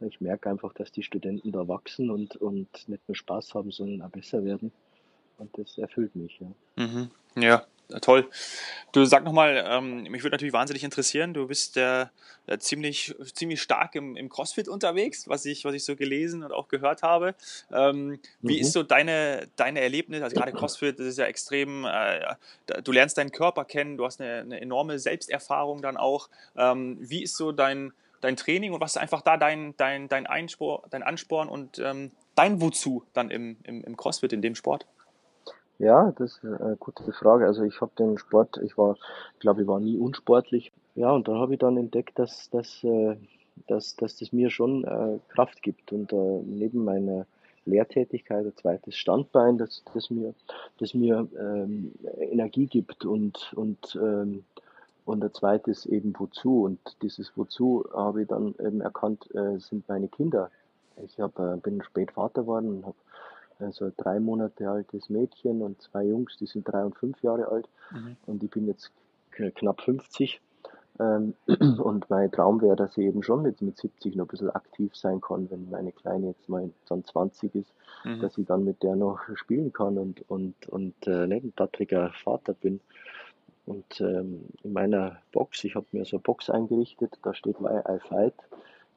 Ich 0.00 0.20
merke 0.20 0.50
einfach, 0.50 0.72
dass 0.74 0.92
die 0.92 1.02
Studenten 1.02 1.52
da 1.52 1.66
wachsen 1.68 2.10
und, 2.10 2.36
und 2.36 2.68
nicht 2.88 3.08
nur 3.08 3.16
Spaß 3.16 3.54
haben, 3.54 3.70
sondern 3.70 4.02
auch 4.02 4.10
besser 4.10 4.44
werden. 4.44 4.72
Und 5.38 5.56
das 5.58 5.78
erfüllt 5.78 6.14
mich. 6.16 6.40
Ja, 6.40 6.86
mhm. 6.86 7.10
ja 7.36 7.66
toll. 8.00 8.28
Du 8.92 9.04
sag 9.04 9.24
nochmal, 9.24 9.64
ähm, 9.68 10.02
mich 10.04 10.22
würde 10.22 10.34
natürlich 10.34 10.52
wahnsinnig 10.52 10.82
interessieren, 10.82 11.32
du 11.32 11.46
bist 11.46 11.76
äh, 11.76 12.06
ziemlich, 12.58 13.14
ziemlich 13.34 13.62
stark 13.62 13.94
im, 13.94 14.16
im 14.16 14.28
CrossFit 14.28 14.68
unterwegs, 14.68 15.28
was 15.28 15.44
ich, 15.46 15.64
was 15.64 15.74
ich 15.74 15.84
so 15.84 15.94
gelesen 15.94 16.42
und 16.42 16.52
auch 16.52 16.68
gehört 16.68 17.02
habe. 17.02 17.34
Ähm, 17.72 18.18
wie 18.40 18.56
mhm. 18.56 18.60
ist 18.60 18.72
so 18.72 18.82
deine, 18.82 19.48
deine 19.56 19.80
Erlebnis? 19.80 20.22
Also 20.22 20.34
gerade 20.34 20.52
CrossFit, 20.52 20.98
das 20.98 21.06
ist 21.06 21.18
ja 21.18 21.26
extrem, 21.26 21.84
äh, 21.84 22.34
du 22.82 22.90
lernst 22.90 23.18
deinen 23.18 23.30
Körper 23.30 23.64
kennen, 23.64 23.96
du 23.96 24.04
hast 24.04 24.20
eine, 24.20 24.40
eine 24.40 24.60
enorme 24.60 24.98
Selbsterfahrung 24.98 25.82
dann 25.82 25.96
auch. 25.96 26.28
Ähm, 26.56 26.96
wie 27.00 27.22
ist 27.22 27.36
so 27.36 27.52
dein, 27.52 27.92
dein 28.20 28.36
Training 28.36 28.72
und 28.72 28.80
was 28.80 28.96
ist 28.96 29.02
einfach 29.02 29.22
da 29.22 29.36
dein, 29.36 29.76
dein, 29.76 30.08
dein, 30.08 30.26
Einspor, 30.26 30.82
dein 30.90 31.02
Ansporn 31.02 31.48
und 31.48 31.78
ähm, 31.78 32.10
dein 32.34 32.60
Wozu 32.60 33.04
dann 33.12 33.30
im, 33.30 33.56
im, 33.62 33.84
im 33.84 33.96
CrossFit, 33.96 34.32
in 34.32 34.42
dem 34.42 34.56
Sport? 34.56 34.86
Ja, 35.80 36.12
das 36.12 36.36
ist 36.36 36.44
eine 36.44 36.76
gute 36.76 37.10
Frage. 37.10 37.46
Also 37.46 37.62
ich 37.64 37.80
habe 37.80 37.92
den 37.98 38.18
Sport, 38.18 38.60
ich 38.62 38.76
war, 38.76 38.98
glaube 39.38 39.62
ich, 39.62 39.66
war 39.66 39.80
nie 39.80 39.96
unsportlich. 39.96 40.72
Ja, 40.94 41.10
und 41.10 41.26
da 41.26 41.36
habe 41.36 41.54
ich 41.54 41.58
dann 41.58 41.78
entdeckt, 41.78 42.18
dass, 42.18 42.50
dass, 42.50 42.84
äh, 42.84 43.16
dass, 43.66 43.96
dass 43.96 44.18
das 44.18 44.30
mir 44.30 44.50
schon 44.50 44.84
äh, 44.84 45.18
Kraft 45.30 45.62
gibt. 45.62 45.90
Und 45.92 46.12
äh, 46.12 46.42
neben 46.44 46.84
meiner 46.84 47.24
Lehrtätigkeit 47.64 48.44
ein 48.44 48.56
zweites 48.56 48.94
Standbein, 48.96 49.56
das, 49.56 49.82
das 49.94 50.10
mir, 50.10 50.34
das 50.78 50.92
mir 50.92 51.26
ähm, 51.38 51.92
Energie 52.18 52.66
gibt 52.66 53.06
und, 53.06 53.50
und, 53.54 53.98
ähm, 54.02 54.44
und 55.06 55.24
ein 55.24 55.32
zweites 55.32 55.86
eben 55.86 56.12
wozu. 56.18 56.64
Und 56.64 56.78
dieses 57.00 57.32
wozu 57.36 57.86
habe 57.94 58.20
ich 58.22 58.28
dann 58.28 58.54
eben 58.58 58.82
erkannt, 58.82 59.34
äh, 59.34 59.58
sind 59.58 59.88
meine 59.88 60.08
Kinder. 60.08 60.50
Ich 61.02 61.18
hab, 61.18 61.38
äh, 61.38 61.56
bin 61.56 61.82
spät 61.82 62.10
Vater 62.10 62.42
geworden 62.42 62.68
und 62.68 62.84
habe 62.84 62.96
also 63.62 63.86
ein 63.86 63.94
drei 63.96 64.20
Monate 64.20 64.68
altes 64.68 65.08
Mädchen 65.08 65.62
und 65.62 65.80
zwei 65.82 66.04
Jungs, 66.04 66.36
die 66.36 66.46
sind 66.46 66.64
drei 66.64 66.84
und 66.84 66.96
fünf 66.96 67.22
Jahre 67.22 67.48
alt. 67.48 67.68
Mhm. 67.90 68.16
Und 68.26 68.42
ich 68.42 68.50
bin 68.50 68.66
jetzt 68.66 68.90
knapp 69.30 69.80
50. 69.82 70.40
Ähm, 70.98 71.34
und 71.78 72.10
mein 72.10 72.30
Traum 72.30 72.60
wäre, 72.60 72.76
dass 72.76 72.96
ich 72.98 73.06
eben 73.06 73.22
schon 73.22 73.44
jetzt 73.46 73.62
mit 73.62 73.78
70 73.78 74.16
noch 74.16 74.26
ein 74.26 74.28
bisschen 74.28 74.50
aktiv 74.50 74.94
sein 74.94 75.20
kann, 75.20 75.50
wenn 75.50 75.70
meine 75.70 75.92
Kleine 75.92 76.28
jetzt 76.28 76.48
mal 76.48 76.70
dann 76.88 77.04
20 77.04 77.54
ist, 77.54 77.72
mhm. 78.04 78.20
dass 78.20 78.36
ich 78.36 78.46
dann 78.46 78.64
mit 78.64 78.82
der 78.82 78.96
noch 78.96 79.20
spielen 79.34 79.72
kann 79.72 79.96
und, 79.98 80.28
und, 80.28 80.68
und 80.68 80.94
äh, 81.06 81.26
nicht 81.26 81.44
ein 81.44 81.56
tattriger 81.56 82.12
Vater 82.12 82.52
bin. 82.52 82.80
Und 83.66 84.00
ähm, 84.00 84.46
in 84.62 84.72
meiner 84.72 85.18
Box, 85.32 85.64
ich 85.64 85.74
habe 85.74 85.86
mir 85.92 86.04
so 86.04 86.16
eine 86.16 86.22
Box 86.22 86.50
eingerichtet, 86.50 87.18
da 87.22 87.34
steht 87.34 87.60
Why 87.60 87.80
I 87.88 87.98
Fight. 88.00 88.34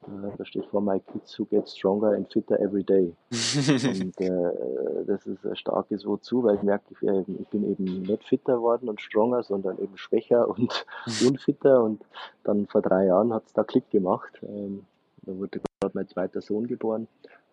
Äh, 0.07 0.37
da 0.37 0.45
steht 0.45 0.65
vor 0.67 0.81
My 0.81 0.99
Kids 0.99 1.37
Who 1.37 1.45
Get 1.45 1.69
Stronger 1.69 2.11
and 2.11 2.31
Fitter 2.31 2.59
Every 2.59 2.83
Day. 2.83 3.13
und 3.31 4.21
äh, 4.21 5.05
das 5.05 5.25
ist 5.25 5.45
ein 5.45 5.55
starkes 5.55 6.05
Wozu, 6.05 6.43
weil 6.43 6.55
ich 6.55 6.63
merke, 6.63 6.85
ich, 6.91 7.07
äh, 7.07 7.21
ich, 7.21 7.47
bin 7.47 7.69
eben 7.69 8.03
nicht 8.03 8.23
fitter 8.23 8.61
worden 8.61 8.89
und 8.89 9.01
stronger, 9.01 9.43
sondern 9.43 9.77
eben 9.79 9.97
schwächer 9.97 10.47
und 10.57 10.85
unfitter. 11.25 11.83
Und 11.83 12.03
dann 12.43 12.67
vor 12.67 12.81
drei 12.81 13.05
Jahren 13.05 13.33
hat 13.33 13.45
es 13.45 13.53
da 13.53 13.63
Klick 13.63 13.89
gemacht. 13.89 14.39
Ähm, 14.43 14.85
da 15.23 15.37
wurde 15.37 15.61
gerade 15.79 15.97
mein 15.97 16.07
zweiter 16.07 16.41
Sohn 16.41 16.67
geboren. 16.67 17.07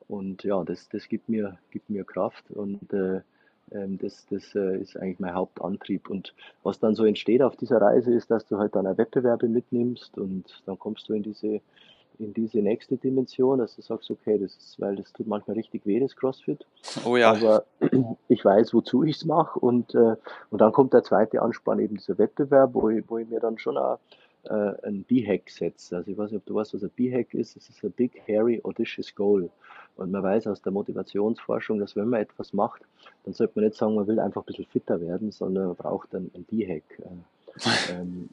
Und 0.09 0.43
ja, 0.43 0.63
das, 0.65 0.89
das 0.89 1.09
gibt, 1.09 1.29
mir, 1.29 1.59
gibt 1.71 1.89
mir 1.89 2.05
Kraft 2.05 2.51
und 2.51 2.93
äh, 2.93 3.21
ähm, 3.73 3.99
das, 3.99 4.27
das 4.27 4.55
äh, 4.55 4.79
ist 4.79 4.97
eigentlich 4.97 5.21
mein 5.21 5.35
Hauptantrieb. 5.35 6.11
Und 6.11 6.35
was 6.63 6.81
dann 6.81 6.95
so 6.95 7.05
entsteht 7.05 7.43
auf 7.43 7.57
dieser 7.57 7.81
Reise 7.81 8.13
ist, 8.13 8.31
dass 8.31 8.47
du 8.47 8.59
halt 8.59 8.75
dann 8.75 8.99
Wettbewerbe 8.99 9.49
mitnimmst 9.49 10.19
und 10.19 10.63
dann 10.67 10.79
kommst 10.79 11.09
du 11.09 11.15
in 11.15 11.23
diese 11.23 11.61
in 12.21 12.35
diese 12.35 12.59
nächste 12.59 12.97
Dimension, 12.97 13.59
dass 13.59 13.77
du 13.77 13.83
sagst, 13.83 14.11
okay, 14.11 14.39
das 14.39 14.57
ist, 14.57 14.81
weil 14.81 14.97
das 14.97 15.13
tut 15.13 15.27
manchmal 15.27 15.57
richtig 15.57 15.87
weh, 15.87 15.99
das 16.01 16.15
CrossFit. 16.15 16.65
Oh 17.05 17.17
ja. 17.17 17.33
Aber 17.33 17.65
ich 18.29 18.45
weiß, 18.45 18.75
wozu 18.75 19.03
ich 19.05 19.17
es 19.17 19.25
mache 19.25 19.59
und, 19.59 19.95
äh, 19.95 20.17
und 20.51 20.61
dann 20.61 20.73
kommt 20.73 20.93
der 20.93 21.03
zweite 21.03 21.43
Anspann, 21.43 21.81
eben 21.81 21.97
dieser 21.97 22.19
Wettbewerb, 22.19 22.75
wo 22.75 22.89
ich, 22.91 23.05
wo 23.09 23.19
ich 23.19 23.29
mir 23.29 23.41
dann 23.41 23.59
schon 23.59 23.77
auch 23.77 23.99
äh, 24.45 24.73
ein 24.87 25.03
B-Hack 25.05 25.51
setze. 25.51 25.97
Also 25.97 26.11
ich 26.11 26.19
weiß 26.19 26.31
nicht, 26.31 26.41
ob 26.41 26.47
du 26.47 26.55
weißt, 26.55 26.75
was 26.75 26.83
ein 26.83 26.91
B-Hack 26.91 27.35
ist. 27.35 27.57
Das 27.57 27.69
ist 27.69 27.83
ein 27.85 27.93
Big, 27.93 28.23
Hairy, 28.27 28.61
Audacious 28.65 29.15
Goal. 29.15 29.51
Und 29.97 30.11
man 30.11 30.23
weiß 30.23 30.47
aus 30.47 30.63
der 30.63 30.73
Motivationsforschung, 30.73 31.79
dass 31.79 31.97
wenn 31.97 32.09
man 32.09 32.23
etwas 32.23 32.53
macht, 32.53 32.83
dann 33.25 33.35
sollte 33.35 33.53
man 33.57 33.67
nicht 33.67 33.77
sagen, 33.77 33.95
man 33.95 34.07
will 34.07 34.19
einfach 34.19 34.43
ein 34.43 34.47
bisschen 34.47 34.67
fitter 34.67 35.01
werden, 35.01 35.31
sondern 35.31 35.67
man 35.67 35.77
braucht 35.77 36.15
ein, 36.15 36.31
ein 36.35 36.45
B-Hack. 36.45 36.85
Äh, 37.01 37.93
ähm, 37.93 38.31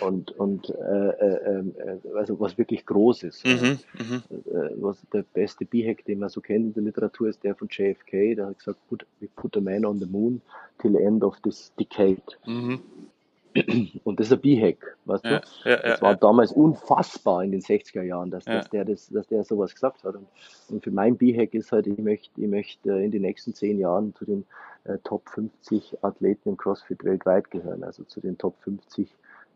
und, 0.00 0.32
und 0.32 0.70
äh, 0.70 1.08
äh, 1.08 1.60
äh, 1.60 2.16
also 2.16 2.38
was 2.40 2.58
wirklich 2.58 2.86
groß 2.86 3.24
ist. 3.24 3.46
Mhm, 3.46 3.78
mhm, 3.98 4.22
äh, 4.30 4.70
was 4.76 4.98
der 5.12 5.22
beste 5.22 5.64
B-Hack, 5.64 6.04
den 6.04 6.18
man 6.18 6.28
so 6.28 6.40
kennt 6.40 6.66
in 6.66 6.74
der 6.74 6.82
Literatur, 6.84 7.28
ist 7.28 7.42
der 7.44 7.54
von 7.54 7.68
JFK, 7.70 8.34
der 8.36 8.46
hat 8.46 8.58
gesagt, 8.58 8.78
put, 8.88 9.06
we 9.20 9.28
put 9.36 9.56
a 9.56 9.60
man 9.60 9.84
on 9.84 9.98
the 9.98 10.06
moon 10.06 10.40
till 10.78 10.92
the 10.92 11.02
end 11.02 11.22
of 11.22 11.40
this 11.40 11.72
decade. 11.78 12.22
Mhm. 12.46 12.80
Und 14.02 14.18
das 14.18 14.26
ist 14.26 14.32
ein 14.32 14.40
B-Hack, 14.40 14.96
weißt 15.04 15.24
ja, 15.24 15.38
du? 15.38 15.70
Ja, 15.70 15.76
das 15.76 16.02
war 16.02 16.10
ja. 16.10 16.16
damals 16.16 16.50
unfassbar 16.50 17.44
in 17.44 17.52
den 17.52 17.60
60er 17.60 18.02
Jahren, 18.02 18.30
dass, 18.30 18.44
dass, 18.44 18.68
der, 18.70 18.84
das, 18.84 19.08
dass 19.10 19.28
der 19.28 19.44
sowas 19.44 19.72
gesagt 19.74 20.02
hat. 20.02 20.16
Und, 20.16 20.26
und 20.70 20.82
für 20.82 20.90
mein 20.90 21.16
B-Hack 21.16 21.54
ist 21.54 21.70
halt, 21.70 21.86
ich 21.86 21.98
möchte, 21.98 22.40
ich 22.40 22.48
möchte 22.48 22.90
in 22.90 23.12
den 23.12 23.22
nächsten 23.22 23.54
zehn 23.54 23.78
Jahren 23.78 24.12
zu 24.16 24.24
den 24.24 24.44
äh, 24.84 24.98
Top 25.04 25.28
50 25.28 26.02
Athleten 26.02 26.50
im 26.50 26.56
CrossFit 26.56 27.04
weltweit 27.04 27.50
gehören, 27.50 27.84
also 27.84 28.02
zu 28.04 28.20
den 28.20 28.36
Top 28.38 28.56
50 28.62 29.08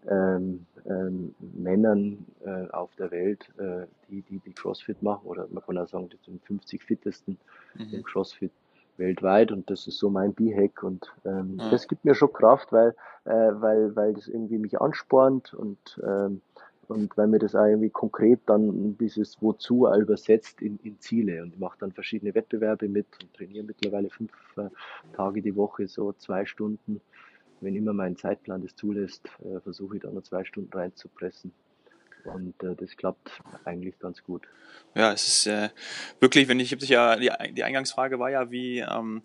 ähm, 0.08 0.66
ähm, 0.86 1.34
Männern 1.40 2.24
äh, 2.44 2.68
auf 2.70 2.94
der 2.96 3.10
Welt, 3.10 3.48
äh, 3.58 3.86
die, 4.08 4.22
die, 4.22 4.38
die 4.38 4.52
CrossFit 4.52 5.02
machen, 5.02 5.26
oder 5.26 5.46
man 5.50 5.62
kann 5.62 5.78
auch 5.78 5.88
sagen, 5.88 6.08
die 6.08 6.18
sind 6.24 6.44
50 6.44 6.82
fittesten 6.82 7.38
mhm. 7.74 7.94
im 7.94 8.02
CrossFit 8.02 8.52
weltweit 8.96 9.52
und 9.52 9.70
das 9.70 9.86
ist 9.86 9.98
so 9.98 10.10
mein 10.10 10.34
B-Hack 10.34 10.82
und 10.82 11.12
ähm, 11.24 11.54
mhm. 11.54 11.70
das 11.70 11.88
gibt 11.88 12.04
mir 12.04 12.14
schon 12.14 12.32
Kraft, 12.32 12.72
weil, 12.72 12.94
äh, 13.24 13.30
weil, 13.30 13.94
weil 13.96 14.14
das 14.14 14.28
irgendwie 14.28 14.58
mich 14.58 14.80
anspornt 14.80 15.54
und, 15.54 16.00
ähm, 16.02 16.42
und 16.88 17.16
weil 17.16 17.28
mir 17.28 17.38
das 17.38 17.54
auch 17.54 17.66
irgendwie 17.66 17.90
konkret 17.90 18.40
dann 18.46 18.96
dieses 18.98 19.40
Wozu 19.42 19.86
übersetzt 19.88 20.62
in, 20.62 20.78
in 20.82 20.98
Ziele 21.00 21.42
und 21.42 21.54
ich 21.54 21.58
mache 21.58 21.78
dann 21.78 21.92
verschiedene 21.92 22.34
Wettbewerbe 22.34 22.88
mit 22.88 23.06
und 23.22 23.34
trainiere 23.34 23.64
mittlerweile 23.64 24.10
fünf 24.10 24.32
äh, 24.56 24.68
Tage 25.14 25.42
die 25.42 25.54
Woche, 25.54 25.86
so 25.86 26.12
zwei 26.12 26.44
Stunden 26.44 27.00
wenn 27.60 27.76
immer 27.76 27.92
mein 27.92 28.16
Zeitplan 28.16 28.62
das 28.62 28.74
zulässt, 28.76 29.26
äh, 29.44 29.60
versuche 29.60 29.96
ich 29.96 30.02
da 30.02 30.10
noch 30.10 30.22
zwei 30.22 30.44
Stunden 30.44 30.72
reinzupressen. 30.72 31.52
Und 32.24 32.62
äh, 32.62 32.74
das 32.74 32.96
klappt 32.96 33.40
eigentlich 33.64 33.98
ganz 33.98 34.22
gut. 34.22 34.46
Ja, 34.94 35.12
es 35.12 35.26
ist 35.26 35.46
äh, 35.46 35.70
wirklich, 36.20 36.48
wenn 36.48 36.60
ich, 36.60 36.72
ich 36.72 36.88
ja, 36.88 37.16
die, 37.16 37.30
die 37.52 37.64
Eingangsfrage 37.64 38.18
war 38.18 38.30
ja, 38.30 38.50
wie, 38.50 38.80
ähm, 38.80 39.22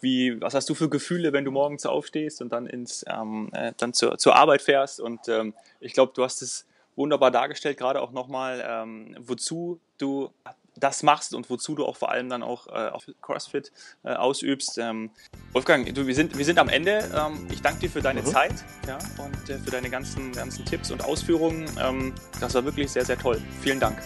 wie, 0.00 0.40
was 0.40 0.54
hast 0.54 0.68
du 0.68 0.74
für 0.74 0.88
Gefühle, 0.88 1.32
wenn 1.32 1.44
du 1.44 1.50
morgens 1.50 1.86
aufstehst 1.86 2.40
und 2.40 2.52
dann 2.52 2.66
ins, 2.66 3.04
ähm, 3.08 3.50
äh, 3.52 3.72
dann 3.76 3.92
zur, 3.92 4.18
zur 4.18 4.36
Arbeit 4.36 4.62
fährst? 4.62 5.00
Und 5.00 5.28
ähm, 5.28 5.54
ich 5.80 5.92
glaube, 5.92 6.12
du 6.14 6.22
hast 6.22 6.42
es 6.42 6.66
wunderbar 6.96 7.30
dargestellt, 7.30 7.78
gerade 7.78 8.00
auch 8.00 8.12
nochmal, 8.12 8.64
ähm, 8.66 9.16
wozu 9.20 9.80
du 9.98 10.30
das 10.78 11.02
machst 11.02 11.34
und 11.34 11.50
wozu 11.50 11.74
du 11.74 11.84
auch 11.84 11.96
vor 11.96 12.10
allem 12.10 12.28
dann 12.28 12.42
auch 12.42 12.66
äh, 12.68 12.88
auf 12.88 13.06
CrossFit 13.20 13.72
äh, 14.04 14.14
ausübst. 14.14 14.78
Ähm, 14.78 15.10
Wolfgang, 15.52 15.94
du, 15.94 16.06
wir, 16.06 16.14
sind, 16.14 16.36
wir 16.36 16.44
sind 16.44 16.58
am 16.58 16.68
Ende. 16.68 17.10
Ähm, 17.14 17.46
ich 17.50 17.62
danke 17.62 17.80
dir 17.80 17.90
für 17.90 18.02
deine 18.02 18.22
mhm. 18.22 18.26
Zeit 18.26 18.64
ja, 18.86 18.98
und 19.18 19.50
äh, 19.50 19.58
für 19.58 19.70
deine 19.70 19.90
ganzen, 19.90 20.32
ganzen 20.32 20.64
Tipps 20.64 20.90
und 20.90 21.04
Ausführungen. 21.04 21.68
Ähm, 21.80 22.14
das 22.40 22.54
war 22.54 22.64
wirklich 22.64 22.90
sehr, 22.90 23.04
sehr 23.04 23.18
toll. 23.18 23.40
Vielen 23.60 23.80
Dank. 23.80 23.98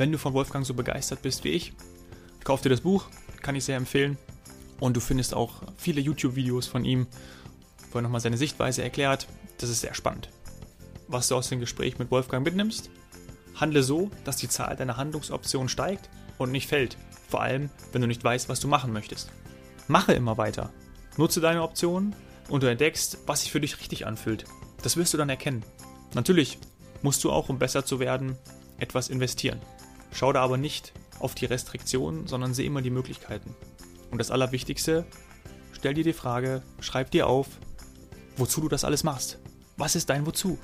Wenn 0.00 0.12
du 0.12 0.16
von 0.16 0.32
Wolfgang 0.32 0.64
so 0.64 0.72
begeistert 0.72 1.20
bist 1.20 1.44
wie 1.44 1.50
ich, 1.50 1.74
kauf 2.42 2.62
dir 2.62 2.70
das 2.70 2.80
Buch, 2.80 3.10
kann 3.42 3.54
ich 3.54 3.64
sehr 3.64 3.76
empfehlen. 3.76 4.16
Und 4.80 4.96
du 4.96 5.00
findest 5.00 5.34
auch 5.34 5.62
viele 5.76 6.00
YouTube-Videos 6.00 6.66
von 6.66 6.84
ihm, 6.84 7.06
wo 7.92 7.98
er 7.98 8.02
nochmal 8.02 8.20
seine 8.20 8.36
Sichtweise 8.36 8.82
erklärt. 8.82 9.28
Das 9.58 9.70
ist 9.70 9.82
sehr 9.82 9.94
spannend. 9.94 10.30
Was 11.06 11.28
du 11.28 11.36
aus 11.36 11.48
dem 11.48 11.60
Gespräch 11.60 11.98
mit 11.98 12.10
Wolfgang 12.10 12.44
mitnimmst? 12.44 12.90
Handle 13.54 13.82
so, 13.82 14.10
dass 14.24 14.36
die 14.36 14.48
Zahl 14.48 14.74
deiner 14.76 14.96
Handlungsoptionen 14.96 15.68
steigt 15.68 16.08
und 16.38 16.50
nicht 16.50 16.66
fällt. 16.66 16.96
Vor 17.28 17.42
allem, 17.42 17.68
wenn 17.92 18.00
du 18.00 18.08
nicht 18.08 18.24
weißt, 18.24 18.48
was 18.48 18.60
du 18.60 18.68
machen 18.68 18.92
möchtest. 18.92 19.30
Mache 19.86 20.14
immer 20.14 20.38
weiter. 20.38 20.70
Nutze 21.16 21.40
deine 21.40 21.62
Optionen 21.62 22.14
und 22.48 22.62
du 22.62 22.70
entdeckst, 22.70 23.18
was 23.26 23.42
sich 23.42 23.52
für 23.52 23.60
dich 23.60 23.78
richtig 23.78 24.06
anfühlt. 24.06 24.44
Das 24.82 24.96
wirst 24.96 25.12
du 25.12 25.18
dann 25.18 25.28
erkennen. 25.28 25.62
Natürlich 26.14 26.58
musst 27.02 27.22
du 27.24 27.30
auch, 27.30 27.48
um 27.48 27.58
besser 27.58 27.84
zu 27.84 28.00
werden, 28.00 28.36
etwas 28.78 29.08
investieren. 29.08 29.60
Schau 30.12 30.32
da 30.32 30.42
aber 30.42 30.56
nicht 30.56 30.92
auf 31.18 31.34
die 31.34 31.46
Restriktionen, 31.46 32.26
sondern 32.26 32.54
sehe 32.54 32.66
immer 32.66 32.82
die 32.82 32.90
Möglichkeiten. 32.90 33.54
Und 34.10 34.18
das 34.18 34.30
Allerwichtigste, 34.30 35.04
stell 35.72 35.94
dir 35.94 36.04
die 36.04 36.12
Frage, 36.12 36.62
schreib 36.80 37.10
dir 37.10 37.26
auf, 37.26 37.46
wozu 38.36 38.60
du 38.60 38.68
das 38.68 38.84
alles 38.84 39.04
machst. 39.04 39.38
Was 39.76 39.94
ist 39.94 40.10
dein 40.10 40.26
Wozu? 40.26 40.58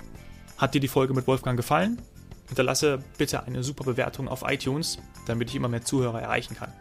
Hat 0.58 0.74
dir 0.74 0.80
die 0.80 0.88
Folge 0.88 1.14
mit 1.14 1.26
Wolfgang 1.26 1.56
gefallen? 1.56 2.00
Hinterlasse 2.48 3.02
bitte 3.18 3.44
eine 3.44 3.62
super 3.62 3.84
Bewertung 3.84 4.28
auf 4.28 4.44
iTunes, 4.46 4.98
damit 5.26 5.50
ich 5.50 5.56
immer 5.56 5.68
mehr 5.68 5.84
Zuhörer 5.84 6.22
erreichen 6.22 6.54
kann. 6.54 6.72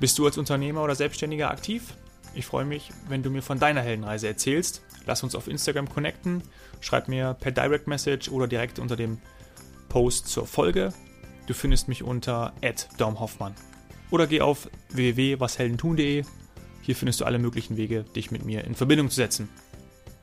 Bist 0.00 0.18
du 0.18 0.26
als 0.26 0.38
Unternehmer 0.38 0.82
oder 0.82 0.94
Selbstständiger 0.94 1.50
aktiv? 1.50 1.94
Ich 2.34 2.46
freue 2.46 2.64
mich, 2.64 2.90
wenn 3.08 3.22
du 3.22 3.30
mir 3.30 3.42
von 3.42 3.58
deiner 3.58 3.80
Heldenreise 3.80 4.28
erzählst. 4.28 4.82
Lass 5.06 5.22
uns 5.22 5.34
auf 5.34 5.48
Instagram 5.48 5.88
connecten, 5.88 6.42
schreib 6.80 7.08
mir 7.08 7.34
per 7.34 7.52
Direct 7.52 7.86
Message 7.86 8.28
oder 8.28 8.46
direkt 8.46 8.78
unter 8.78 8.96
dem 8.96 9.18
Post 9.88 10.28
zur 10.28 10.46
Folge. 10.46 10.92
Du 11.46 11.54
findest 11.54 11.88
mich 11.88 12.02
unter 12.02 12.52
@domhoffmann 12.98 13.54
oder 14.10 14.26
geh 14.26 14.40
auf 14.40 14.68
www.washeldentun.de. 14.90 16.24
Hier 16.82 16.96
findest 16.96 17.20
du 17.20 17.24
alle 17.24 17.38
möglichen 17.38 17.76
Wege, 17.76 18.04
dich 18.16 18.30
mit 18.30 18.44
mir 18.44 18.64
in 18.64 18.74
Verbindung 18.74 19.10
zu 19.10 19.16
setzen. 19.16 19.48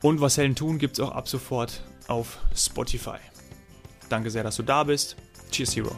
Und 0.02 0.20
was 0.20 0.36
Helden 0.36 0.56
tun 0.56 0.78
gibt 0.78 0.94
es 0.94 1.00
auch 1.00 1.12
ab 1.12 1.28
sofort 1.28 1.82
auf 2.08 2.38
Spotify. 2.54 3.18
Danke 4.08 4.30
sehr, 4.30 4.42
dass 4.42 4.56
du 4.56 4.62
da 4.62 4.84
bist. 4.84 5.16
Cheers, 5.50 5.76
Hero. 5.76 5.96